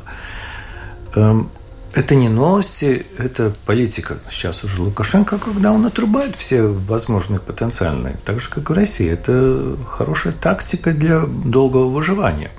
[1.16, 1.50] Эм,
[1.94, 4.20] это не новости, это политика.
[4.30, 9.76] Сейчас уже Лукашенко, когда он отрубает все возможные потенциальные, так же, как в России, это
[9.88, 12.52] хорошая тактика для долгого выживания.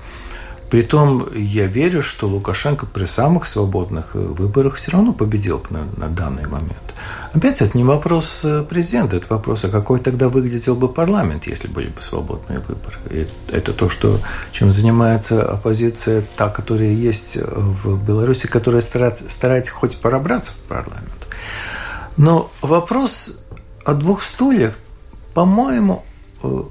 [0.69, 6.47] Притом я верю, что Лукашенко при самых свободных выборах все равно победил на, на данный
[6.47, 6.95] момент.
[7.33, 11.69] Опять это не вопрос э, президента, это вопрос, а какой тогда выглядел бы парламент, если
[11.69, 12.97] были бы свободные выборы.
[13.09, 14.19] И это то, что,
[14.51, 21.29] чем занимается оппозиция, та, которая есть в Беларуси, которая старается, старается хоть пробраться в парламент.
[22.17, 23.39] Но вопрос
[23.85, 24.77] о двух стульях,
[25.33, 26.05] по-моему,
[26.43, 26.63] э,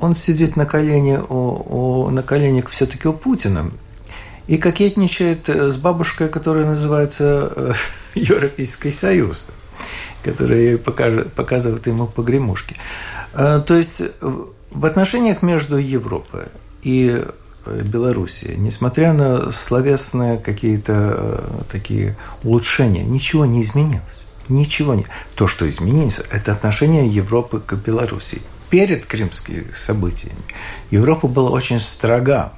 [0.00, 3.70] он сидит на колене, у, у, на коленях все-таки у Путина
[4.48, 7.76] и кокетничает с бабушкой, которая называется
[8.16, 9.46] Европейский Союз
[10.22, 12.76] которые показывают ему погремушки.
[13.32, 16.44] А, то есть в отношениях между Европой
[16.82, 17.22] и
[17.64, 24.24] э, Белоруссией, несмотря на словесные какие-то э, такие улучшения, ничего не изменилось.
[24.48, 25.06] Ничего не.
[25.34, 28.42] То, что изменилось, это отношение Европы к Белоруссии.
[28.70, 30.42] Перед крымскими событиями
[30.90, 32.52] Европа была очень строга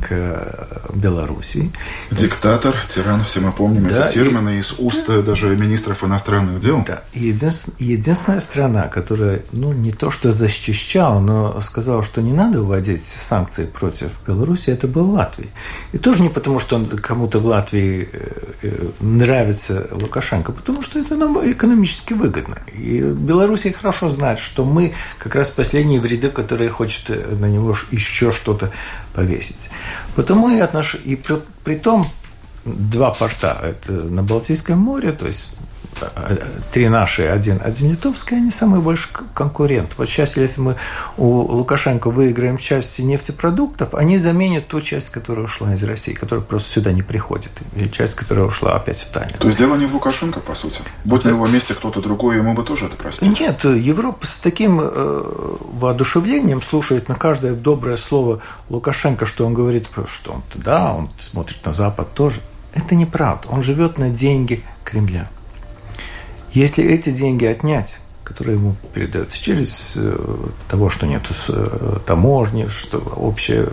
[0.00, 1.72] к Белоруссии.
[2.10, 6.60] Диктатор, тиран, все мы помним да, эти термины и, из уст да, даже министров иностранных
[6.60, 6.84] дел.
[6.86, 12.32] Да, и единственная, единственная страна, которая, ну, не то что защищала, но сказала, что не
[12.32, 15.48] надо вводить санкции против Беларуси, это был Латвия.
[15.92, 18.28] И тоже не потому, что кому-то в Латвии э,
[18.62, 22.58] э, нравится Лукашенко, потому что это нам экономически выгодно.
[22.74, 28.32] И Белоруссия хорошо знает, что мы как раз последние вреды, которые хочет на него еще
[28.32, 28.70] что-то
[29.14, 29.70] повесить.
[30.16, 30.96] Потому и отнош...
[31.04, 32.10] и при, при том
[32.64, 35.54] два порта это на Балтийском море, то есть
[36.72, 39.94] три наши, один, один литовский, они самый большой конкурент.
[39.96, 40.76] Вот сейчас, если мы
[41.16, 46.70] у Лукашенко выиграем часть нефтепродуктов, они заменят ту часть, которая ушла из России, которая просто
[46.70, 49.36] сюда не приходит, или часть, которая ушла опять в Танин.
[49.38, 50.80] То есть дело не в Лукашенко, по сути?
[51.04, 53.34] Будь на его месте кто-то другой, ему бы тоже это простили?
[53.40, 55.22] Нет, Европа с таким э,
[55.72, 61.64] воодушевлением слушает на каждое доброе слово Лукашенко, что он говорит, что он, да, он смотрит
[61.64, 62.40] на Запад тоже.
[62.74, 63.48] Это неправда.
[63.48, 65.28] Он живет на деньги Кремля.
[66.52, 70.16] Если эти деньги отнять, которые ему передаются через э,
[70.68, 73.68] того, что нет э, таможни, что общее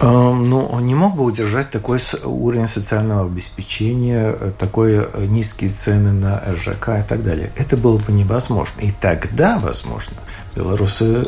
[0.00, 6.42] э, ну, он не мог бы удержать такой уровень социального обеспечения, такой низкие цены на
[6.50, 7.52] РЖК и так далее.
[7.56, 8.80] Это было бы невозможно.
[8.80, 10.16] И тогда, возможно,
[10.56, 11.24] белорусы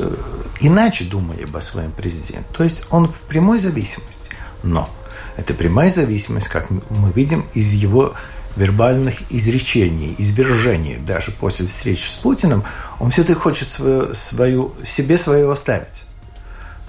[0.60, 2.46] иначе думали бы о своем президенте.
[2.52, 4.30] То есть он в прямой зависимости.
[4.62, 4.88] Но
[5.36, 8.14] это прямая зависимость, как мы видим, из его
[8.56, 12.64] вербальных изречений, извержений даже после встречи с Путиным,
[13.00, 16.04] он все-таки хочет свою, свою, себе свое оставить.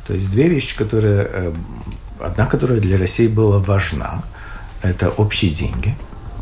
[0.07, 1.27] То есть две вещи, которые...
[1.31, 1.53] Э,
[2.19, 4.23] одна, которая для России была важна,
[4.81, 5.95] это общие деньги.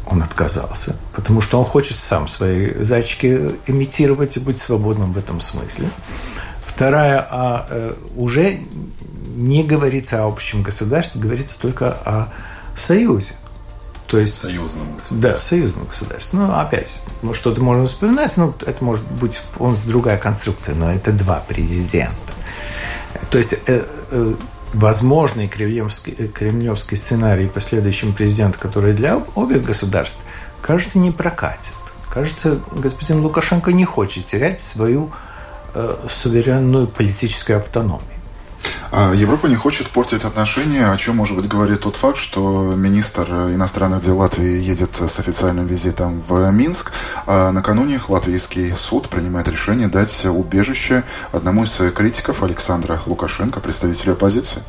[0.06, 5.40] Он отказался, потому что он хочет сам свои зайчики имитировать и быть свободным в этом
[5.40, 5.90] смысле.
[6.66, 8.60] Вторая, а, э, уже
[9.36, 12.34] не говорится о общем государстве, говорится только о
[12.76, 13.34] союзе.
[14.14, 15.18] То есть, союзном государстве.
[15.18, 16.40] Да, союзном государстве.
[16.40, 20.92] Ну, опять, ну, что-то можно вспоминать, ну, это может быть, он с другая конструкция, но
[20.92, 22.14] это два президента.
[23.32, 24.36] То есть, э, э,
[24.76, 30.20] возможный кремлевский, э, кремлевский сценарий по следующему президенту, который для обеих государств,
[30.62, 31.74] кажется, не прокатит.
[32.08, 35.12] Кажется, господин Лукашенко не хочет терять свою
[35.74, 38.13] э, суверенную политическую автономию.
[38.96, 43.24] А Европа не хочет портить отношения, о чем, может быть, говорит тот факт, что министр
[43.52, 46.92] иностранных дел Латвии едет с официальным визитом в Минск.
[47.26, 54.62] А накануне латвийский суд принимает решение дать убежище одному из критиков Александра Лукашенко, представителю оппозиции.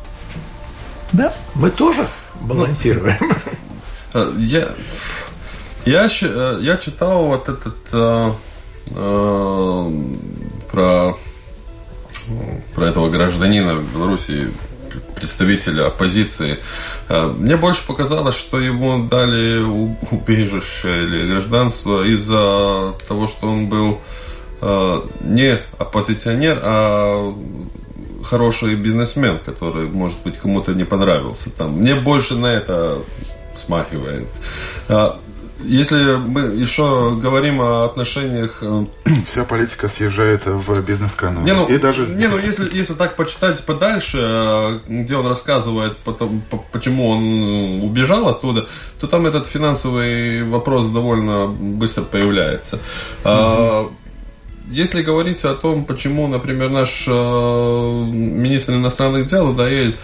[1.11, 2.07] Да, мы тоже
[2.41, 3.19] балансируем.
[4.15, 4.69] Э, я,
[5.85, 8.31] я, э, я читал вот этот э,
[8.91, 9.91] э,
[10.71, 11.15] про
[12.73, 14.49] про этого гражданина в Беларуси,
[15.15, 16.59] представителя оппозиции.
[17.09, 19.61] А, мне больше показалось, что ему дали
[20.11, 23.99] убежище или гражданство из-за того, что он был
[24.61, 27.33] а, не оппозиционер, а
[28.23, 31.49] хороший бизнесмен, который, может быть, кому-то не понравился.
[31.51, 31.73] Там.
[31.73, 32.97] Мне больше на это
[33.55, 34.27] смахивает.
[35.59, 38.57] Если мы еще говорим о отношениях...
[38.61, 38.85] Э,
[39.27, 41.43] Вся политика съезжает в бизнес-канал.
[41.43, 42.19] Не, ну, И даже здесь.
[42.19, 48.27] Не, ну, если, если так почитать подальше, э, где он рассказывает, потом, почему он убежал
[48.27, 48.67] оттуда,
[48.99, 52.79] то там этот финансовый вопрос довольно быстро появляется.
[53.23, 53.91] Mm-hmm.
[54.67, 59.97] Если говорить о том, почему, например, наш э, министр иностранных дел есть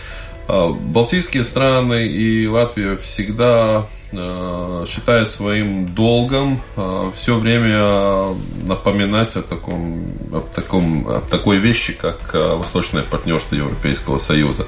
[0.52, 8.36] Балтийские страны и Латвия всегда Э, считает своим долгом э, все время
[8.66, 14.68] напоминать о таком, о таком, о такой вещи, как восточное партнерство Европейского Союза.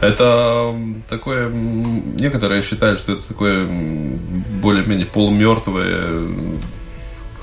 [0.00, 0.72] Это
[1.08, 6.28] такое, некоторые считают, что это такое более-менее полумертвое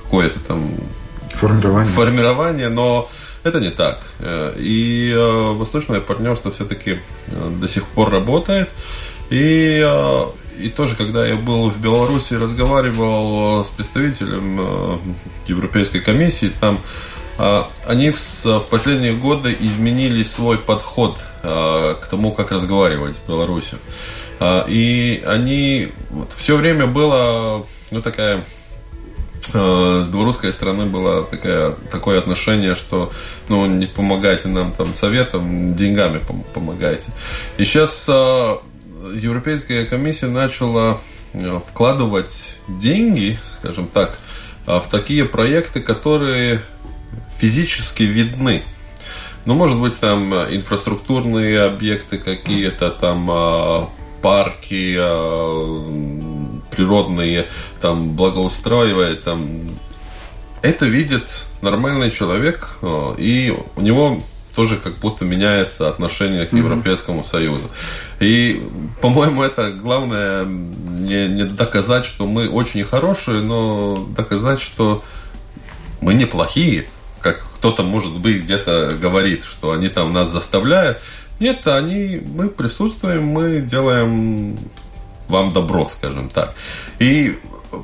[0.04, 0.70] какое-то там
[1.32, 1.92] формирование.
[1.92, 3.10] формирование, но
[3.44, 4.04] это не так.
[4.58, 5.14] И
[5.56, 8.70] восточное партнерство все-таки до сих пор работает.
[9.30, 9.84] И
[10.62, 14.98] и тоже, когда я был в Беларуси, разговаривал с представителем э,
[15.48, 16.80] Европейской комиссии, там
[17.38, 23.80] э, они в последние годы изменили свой подход э, к тому, как разговаривать с Беларусью.
[24.68, 28.44] И они вот, все время было ну, такая
[29.42, 33.12] с белорусской стороны было такое, такое отношение, что
[33.50, 36.22] ну, не помогайте нам там советом, деньгами
[36.54, 37.12] помогайте.
[37.58, 38.08] И сейчас
[39.14, 41.00] Европейская комиссия начала
[41.34, 44.20] э, вкладывать деньги, скажем так,
[44.68, 46.62] э, в такие проекты, которые
[47.39, 48.64] физически видны.
[49.46, 53.89] Ну, может быть, там инфраструктурные объекты какие-то, там
[54.22, 54.96] парки
[56.72, 57.47] природные,
[57.82, 59.78] там благоустраивает, там
[60.61, 62.78] это видит нормальный человек,
[63.17, 64.22] и у него
[64.55, 67.69] тоже как будто меняется отношение к Европейскому Союзу.
[68.19, 68.61] И,
[69.01, 75.03] по-моему, это главное не, не доказать, что мы очень хорошие, но доказать, что
[76.01, 76.88] мы неплохие,
[77.22, 80.99] как кто-то, может быть, где-то говорит, что они там нас заставляют.
[81.39, 84.57] Нет, они, мы присутствуем, мы делаем
[85.32, 86.54] вам добро, скажем так.
[87.00, 87.40] И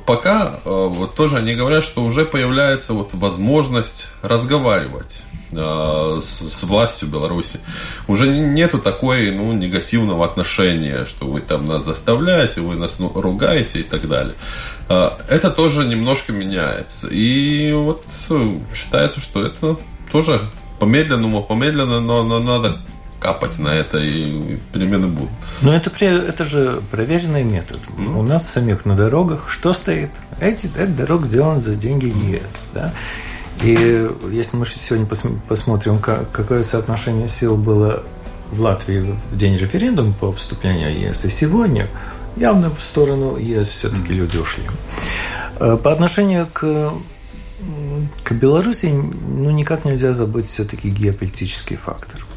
[0.06, 5.22] пока э, вот тоже они говорят, что уже появляется вот возможность разговаривать
[5.52, 7.60] Э, с, с властью Беларуси.
[8.06, 13.80] Уже нету такой ну, негативного отношения, что вы там нас заставляете, вы нас ну, ругаете
[13.80, 14.34] и так далее.
[14.90, 17.08] Э, это тоже немножко меняется.
[17.10, 18.04] И вот
[18.74, 19.78] считается, что это
[20.12, 20.42] тоже
[20.80, 22.78] помедленному, помедленно, но, но надо
[23.20, 25.30] капать на это, и перемены будут.
[25.62, 27.80] Но это, это же проверенный метод.
[27.96, 28.18] Mm-hmm.
[28.18, 30.10] У нас самих на дорогах что стоит?
[30.40, 32.70] Эти, эта дорога сделана за деньги ЕС.
[32.74, 32.92] Да?
[33.62, 35.06] И если мы сегодня
[35.48, 38.04] посмотрим, какое соотношение сил было
[38.52, 41.88] в Латвии в день референдума по вступлению в ЕС, и сегодня
[42.36, 44.62] явно в сторону ЕС все-таки люди ушли.
[45.58, 46.92] Э, по отношению к,
[48.22, 52.27] к Беларуси, ну, никак нельзя забыть все-таки геополитический фактор.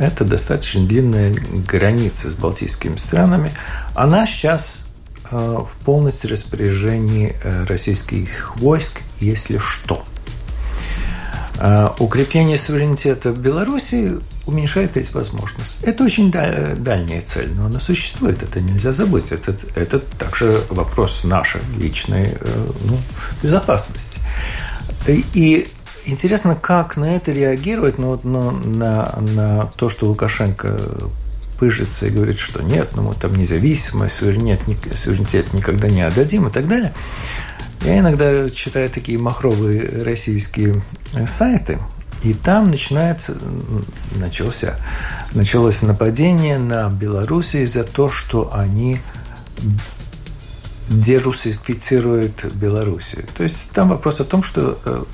[0.00, 1.32] Это достаточно длинная
[1.68, 3.52] граница с балтийскими странами.
[3.94, 4.84] Она сейчас
[5.30, 10.04] э, в полностью распоряжении э, российских войск, если что–
[11.62, 15.84] а укрепление суверенитета Беларуси уменьшает эти возможности.
[15.84, 19.30] Это очень дальняя цель, но она существует, это нельзя забыть.
[19.30, 22.98] Это, это также вопрос нашей личной э, ну,
[23.42, 24.20] безопасности.
[25.06, 25.68] И
[26.04, 30.78] интересно, как на это реагировать, ну, вот, ну, на, на то, что Лукашенко
[31.58, 34.62] пыжится и говорит, что нет, ну мы там независимость, суверенитет,
[34.94, 36.94] суверенитет никогда не отдадим и так далее.
[37.82, 40.82] Я иногда читаю такие махровые российские
[41.26, 41.78] сайты,
[42.22, 43.36] и там начинается,
[44.14, 44.76] начался,
[45.32, 49.00] началось нападение на Белоруссию за то, что они
[50.88, 53.24] дерусифицируют Белоруссию.
[53.36, 55.04] То есть там вопрос о том, что э,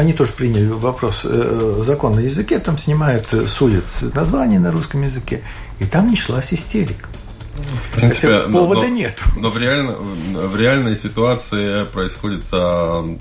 [0.00, 5.02] они тоже приняли вопрос, э, закон на языке, там снимают с улиц название на русском
[5.02, 5.42] языке,
[5.78, 7.06] и там началась истерика.
[7.54, 9.22] В принципе, Хотя повода но, нет.
[9.36, 13.14] Но в, реально, в реальной ситуации происходит а,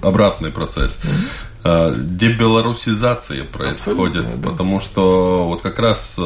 [0.00, 1.00] обратный процесс.
[1.64, 4.50] А, дебелорусизация происходит, да.
[4.50, 6.20] потому что вот как раз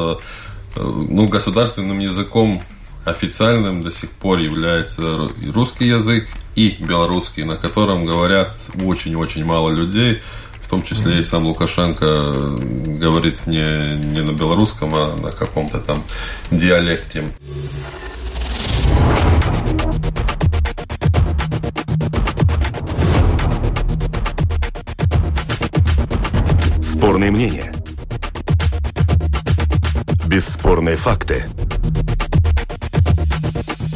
[0.77, 2.63] ну, государственным языком
[3.05, 10.21] официальным до сих пор является русский язык, и белорусский, на котором говорят очень-очень мало людей
[10.73, 12.57] том числе и сам Лукашенко
[12.99, 16.03] говорит не, не на белорусском, а на каком-то там
[16.51, 17.25] диалекте.
[26.81, 27.71] Спорные мнения.
[30.27, 31.45] Бесспорные факты.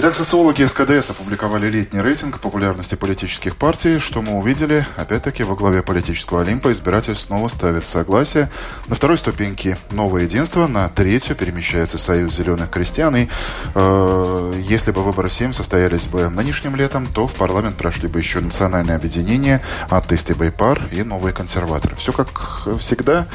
[0.00, 3.98] Итак, социологи СКДС опубликовали летний рейтинг популярности политических партий.
[3.98, 4.86] Что мы увидели?
[4.96, 8.48] Опять-таки, во главе политического Олимпа избиратель снова ставит согласие.
[8.86, 13.16] На второй ступеньке «Новое единство», на третью перемещается Союз зеленых крестьян.
[13.16, 13.28] И
[13.74, 18.38] э, если бы выборы 7 состоялись бы нынешним летом, то в парламент прошли бы еще
[18.38, 21.96] национальное объединение, атеисты Байпар и новые консерваторы.
[21.96, 23.26] Все как всегда.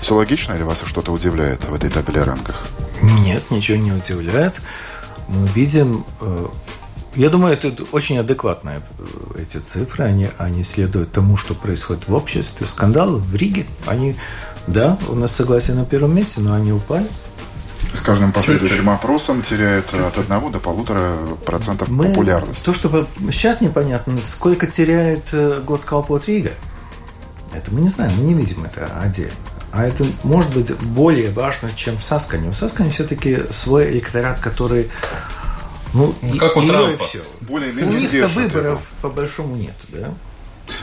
[0.00, 2.66] Все логично или вас что-то удивляет в этой табеле рангах?
[3.02, 4.60] Нет, ничего не удивляет
[5.28, 6.46] мы видим, э,
[7.14, 12.14] я думаю, это очень адекватные э, эти цифры, они, они следуют тому, что происходит в
[12.14, 12.66] обществе.
[12.66, 14.16] Скандалы в Риге, они,
[14.66, 17.06] да, у нас согласие на первом месте, но они упали.
[17.94, 18.94] С каждым последующим Чуть-чуть.
[18.94, 22.64] опросом теряют от 1 до полутора процентов Мы, популярности.
[22.64, 26.52] То, что сейчас непонятно, сколько теряет э, год Скалпот Рига,
[27.54, 29.32] это мы не знаем, мы не видим это отдельно.
[29.72, 32.48] А это может быть более важно, чем Саскани.
[32.48, 34.88] У Саскани все-таки свой электорат, который
[35.94, 37.04] ну, ну как у Трампа.
[37.04, 37.20] Все.
[37.42, 39.02] Более-менее у них выборов это.
[39.02, 40.14] по большому нет, да?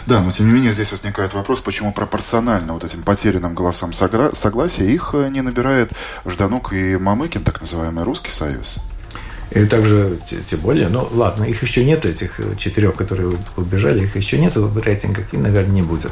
[0.06, 4.86] Да, но тем не менее здесь возникает вопрос, почему пропорционально вот этим потерянным голосам согласия
[4.86, 5.92] их э, не набирает
[6.26, 8.78] Жданук и Мамыкин, так называемый Русский Союз.
[9.52, 14.40] И также, тем более, ну ладно, их еще нет, этих четырех, которые убежали, их еще
[14.40, 16.12] нет в рейтингах и, наверное, не будет.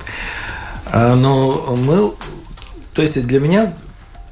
[0.86, 2.14] А, но мы...
[2.94, 3.74] То есть для меня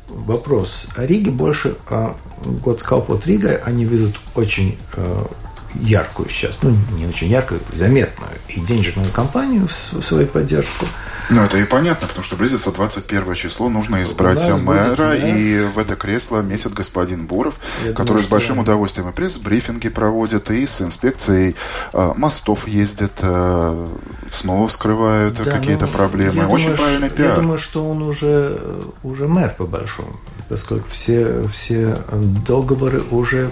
[0.07, 1.77] вопрос о Риге больше...
[1.89, 5.27] А, год сказал под Ригой, они ведут очень а,
[5.75, 10.85] яркую сейчас, ну, не очень яркую, заметную и денежную кампанию в свою поддержку.
[11.29, 15.95] Ну, это и понятно, потому что близится 21 число, нужно избрать мэра, и в это
[15.95, 18.61] кресло месяц господин Буров, Я который думаю, с большим что...
[18.63, 21.55] удовольствием и пресс-брифинги проводит, и с инспекцией
[21.93, 23.87] э, мостов ездит, э,
[24.31, 26.45] снова вскрывают да, какие-то ну, проблемы.
[26.47, 27.29] Очень думаю, правильный пиар.
[27.29, 28.59] Я думаю, что он уже,
[29.03, 30.13] уже мэр по большому,
[30.49, 31.97] поскольку все, все
[32.45, 33.51] договоры уже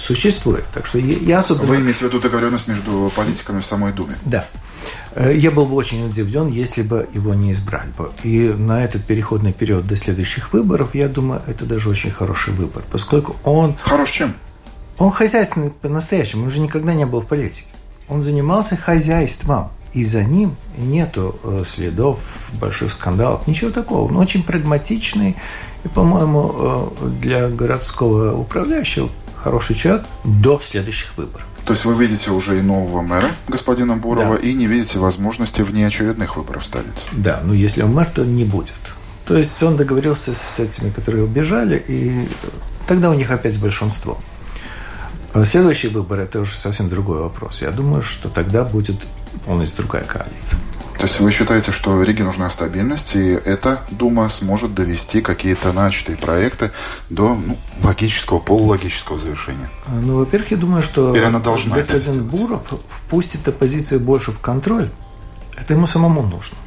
[0.00, 0.64] существует.
[0.72, 1.66] Так что я особенно...
[1.66, 4.16] Вы имеете в виду договоренность между политиками в самой Думе?
[4.24, 4.46] Да.
[5.14, 8.10] Э, я был бы очень удивлен, если бы его не избрали бы.
[8.22, 12.82] И на этот переходный период до следующих выборов, я думаю, это даже очень хороший выбор,
[12.90, 13.76] поскольку он...
[13.82, 14.34] Хорош чем?
[14.98, 17.68] Он хозяйственный по-настоящему, он уже никогда не был в политике.
[18.08, 22.18] Он занимался хозяйством, и за ним нету э, следов
[22.60, 24.08] больших скандалов, ничего такого.
[24.08, 25.36] Он очень прагматичный,
[25.84, 29.08] и, по-моему, э, для городского управляющего
[29.42, 31.46] хороший человек до следующих выборов.
[31.64, 34.42] То есть вы видите уже и нового мэра, господина Бурова, да.
[34.42, 37.08] и не видите возможности внеочередных выборов в столице?
[37.12, 38.74] Да, но если он мэр, то не будет.
[39.26, 42.28] То есть он договорился с этими, которые убежали, и
[42.86, 44.18] тогда у них опять большинство.
[45.32, 47.62] А следующие выборы– это уже совсем другой вопрос.
[47.62, 48.96] Я думаю, что тогда будет
[49.46, 50.58] полностью другая коалиция.
[51.00, 56.18] То есть вы считаете, что Риге нужна стабильность, и эта Дума сможет довести какие-то начатые
[56.18, 56.72] проекты
[57.08, 59.70] до ну, логического, полулогического завершения?
[59.88, 64.90] Ну, во-первых, я думаю, что Или она должна господин Буров впустит оппозицию больше в контроль.
[65.56, 66.58] Это ему самому нужно.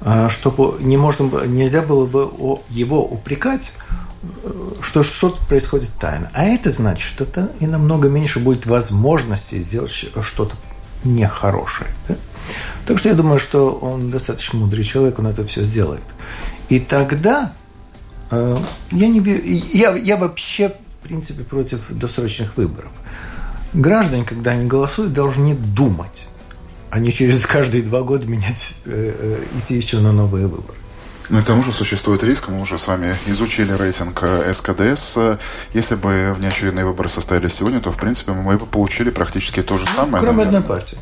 [0.00, 2.28] А, чтобы не можно, нельзя было бы
[2.70, 3.72] его упрекать,
[4.80, 6.28] что что-то происходит тайно.
[6.34, 10.56] А это значит, что это и намного меньше будет возможности сделать что-то
[11.04, 11.90] нехорошее.
[12.08, 12.16] Да?
[12.86, 16.04] Так что я думаю, что он достаточно мудрый человек, он это все сделает.
[16.68, 17.52] И тогда
[18.30, 18.58] э,
[18.90, 19.20] я, не,
[19.72, 22.92] я, я вообще, в принципе, против досрочных выборов.
[23.72, 26.28] Граждане, когда они голосуют, должны думать,
[26.90, 30.78] а не через каждые два года менять, э, э, идти еще на новые выборы.
[31.30, 35.16] Ну и к тому же существует риск, мы уже с вами изучили рейтинг э, СКДС.
[35.72, 39.86] Если бы внеочередные выборы состоялись сегодня, то, в принципе, мы бы получили практически то же
[39.86, 40.22] самое.
[40.22, 40.60] Кроме наверное.
[40.60, 40.98] одной партии.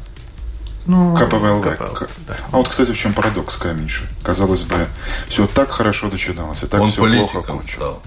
[0.86, 1.62] Ну, КПВЛ.
[1.62, 2.36] КПВЛ да.
[2.50, 4.08] А вот, кстати, в чем парадокс, Каменьши?
[4.22, 4.86] Казалось бы,
[5.28, 7.72] все так хорошо начиналось, и так Он все плохо кончилось.
[7.72, 8.02] Стал.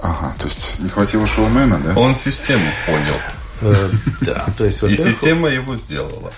[0.00, 1.98] Ага, то есть не хватило шоумена, да?
[1.98, 3.20] Он систему понял.
[3.62, 4.82] Э, да, то есть...
[4.82, 6.30] И система его сделала.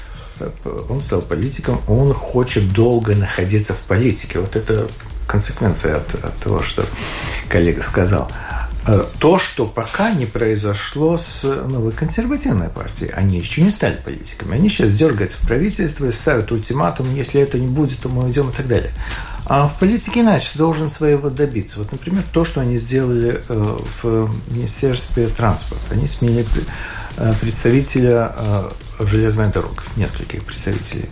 [0.88, 4.40] Он стал политиком, он хочет долго находиться в политике.
[4.40, 4.88] Вот это
[5.26, 6.84] консеквенция от, от того, что
[7.48, 8.30] коллега сказал.
[8.88, 13.10] Э, то, что пока не произошло с новой консервативной партией.
[13.10, 14.54] Они еще не стали политиками.
[14.54, 18.50] Они сейчас дергаются в правительство и ставят ультиматум, если это не будет, то мы уйдем
[18.50, 18.92] и так далее.
[19.44, 21.80] А в политике иначе, должен своего добиться.
[21.80, 25.84] Вот, например, то, что они сделали э, в Министерстве транспорта.
[25.90, 26.60] Они сменили э,
[27.40, 28.34] представителя
[29.00, 31.08] железной дороги, нескольких представителей.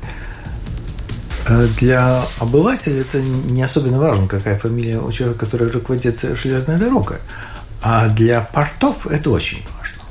[1.79, 7.19] Для обывателя это не особенно важно, какая фамилия у человека, который руководит железной дорогой.
[7.83, 10.03] А для портов это очень важно.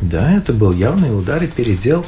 [0.00, 2.04] Да, это был явный удар и передел э,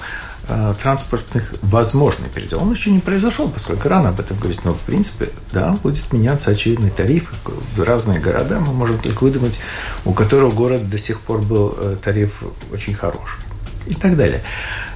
[0.80, 2.62] транспортных, возможный передел.
[2.62, 4.64] Он еще не произошел, поскольку рано об этом говорить.
[4.64, 7.32] Но, в принципе, да, будет меняться очевидный тариф.
[7.44, 9.60] В разные города мы можем только выдумать,
[10.04, 13.40] у которого город до сих пор был э, тариф очень хороший.
[13.86, 14.42] И так далее.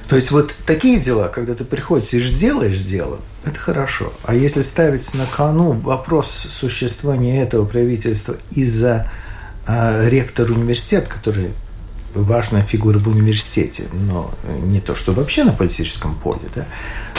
[0.07, 4.11] То есть вот такие дела, когда ты приходишь и делаешь дело, это хорошо.
[4.25, 9.09] А если ставить на кону вопрос существования этого правительства из-за
[9.65, 11.51] а ректор университета, который
[12.13, 14.33] важная фигура в университете, но
[14.63, 16.65] не то, что вообще на политическом поле, да,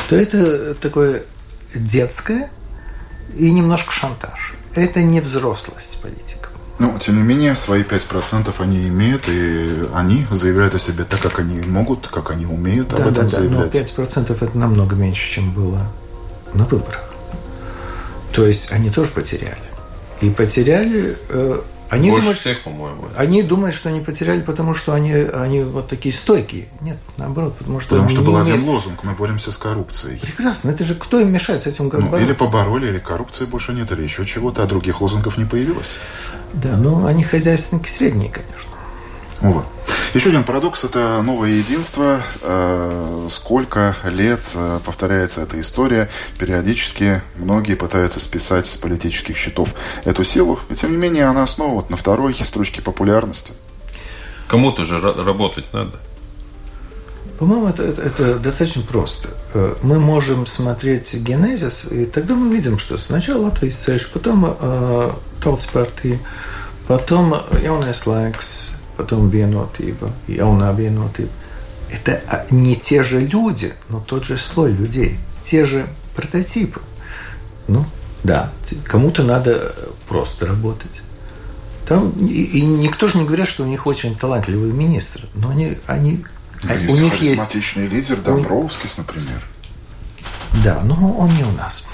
[0.09, 1.25] то это такое
[1.75, 2.51] детское
[3.35, 4.55] и немножко шантаж.
[4.75, 6.49] Это не взрослость политика.
[6.79, 11.39] Ну, тем не менее, свои 5% они имеют, и они заявляют о себе так, как
[11.39, 13.75] они могут, как они умеют да, об этом да, да, заявлять.
[13.75, 15.87] Но 5% это намного меньше, чем было
[16.55, 17.05] на выборах.
[18.33, 19.57] То есть они тоже потеряли.
[20.23, 21.61] И потеряли э,
[21.93, 23.05] они Больше думают, всех, по-моему.
[23.19, 26.69] Они думают, что они потеряли, потому что они, они вот такие стойкие.
[26.81, 28.49] Нет, наоборот, потому что Потому что был имеют...
[28.49, 30.19] один лозунг «Мы боремся с коррупцией».
[30.19, 30.71] Прекрасно.
[30.71, 32.19] Это же кто им мешает с этим ну, бороться?
[32.23, 35.99] Или побороли, или коррупции больше нет, или еще чего-то, а других лозунгов не появилось.
[36.55, 38.71] Да, ну они хозяйственники средние, конечно.
[39.43, 39.67] Вот.
[40.15, 42.21] Еще один парадокс– это новое единство.
[42.43, 46.11] Э, сколько лет э, повторяется эта история.
[46.39, 50.61] Периодически многие пытаются списать с политических счетов эту силу.
[50.69, 53.55] И тем не менее она снова вот на второй строчке популярности.
[54.49, 55.99] Кому-то же работать надо.
[57.39, 59.31] По-моему, это, это, это достаточно просто.
[59.55, 65.11] Э, мы можем смотреть генезис, и тогда мы видим, что сначала Латвийс ceļš, потом э,
[65.43, 66.19] Tautas партия,
[66.87, 68.73] потом Jaunais laiks,
[69.03, 71.31] потом vienotība, jaunā vienotība.
[71.91, 75.87] Это а, не те же люди, но тот же слой людей, те же
[76.17, 76.81] прототипы.
[77.69, 77.85] Ну,
[78.25, 78.51] да,
[78.85, 79.75] кому-то надо
[80.09, 81.03] просто работать.
[81.87, 85.77] Там, и, и никто же не говорит, что у них очень талантливый министр, но они,
[85.87, 86.25] они
[86.63, 87.77] но у них есть...
[87.77, 89.43] лидер Домбровскис, например.
[90.65, 91.85] Да, но он не у нас.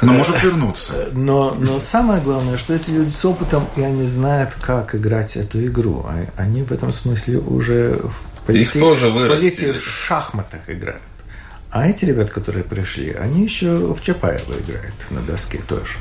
[0.00, 1.08] Но может вернуться.
[1.12, 5.64] Но, но самое главное, что эти люди с опытом, и они знают, как играть эту
[5.66, 6.04] игру.
[6.06, 11.02] А они в этом смысле уже в полите, Их тоже в шахматах играют.
[11.70, 15.94] А эти ребята, которые пришли, они еще в Чапаева играют на доске тоже.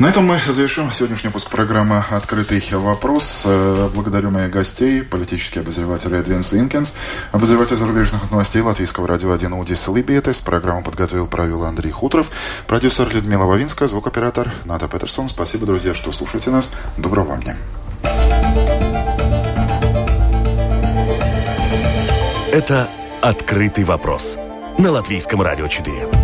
[0.00, 3.42] На этом мы завершим сегодняшний выпуск программы «Открытый вопрос».
[3.44, 6.92] Э, благодарю моих гостей, политический обозреватель Эдвинс Инкинс,
[7.30, 10.40] обозреватель зарубежных новостей Латвийского радио 1 Удис Либиетес.
[10.40, 12.28] Программу подготовил, провел Андрей Хуторов,
[12.66, 15.28] продюсер Людмила Вавинская, звукоператор Ната Петерсон.
[15.28, 16.74] Спасибо, друзья, что слушаете нас.
[16.96, 17.56] Доброго вам дня.
[22.50, 22.88] Это
[23.22, 24.38] «Открытый вопрос»
[24.76, 26.23] на Латвийском радио 4.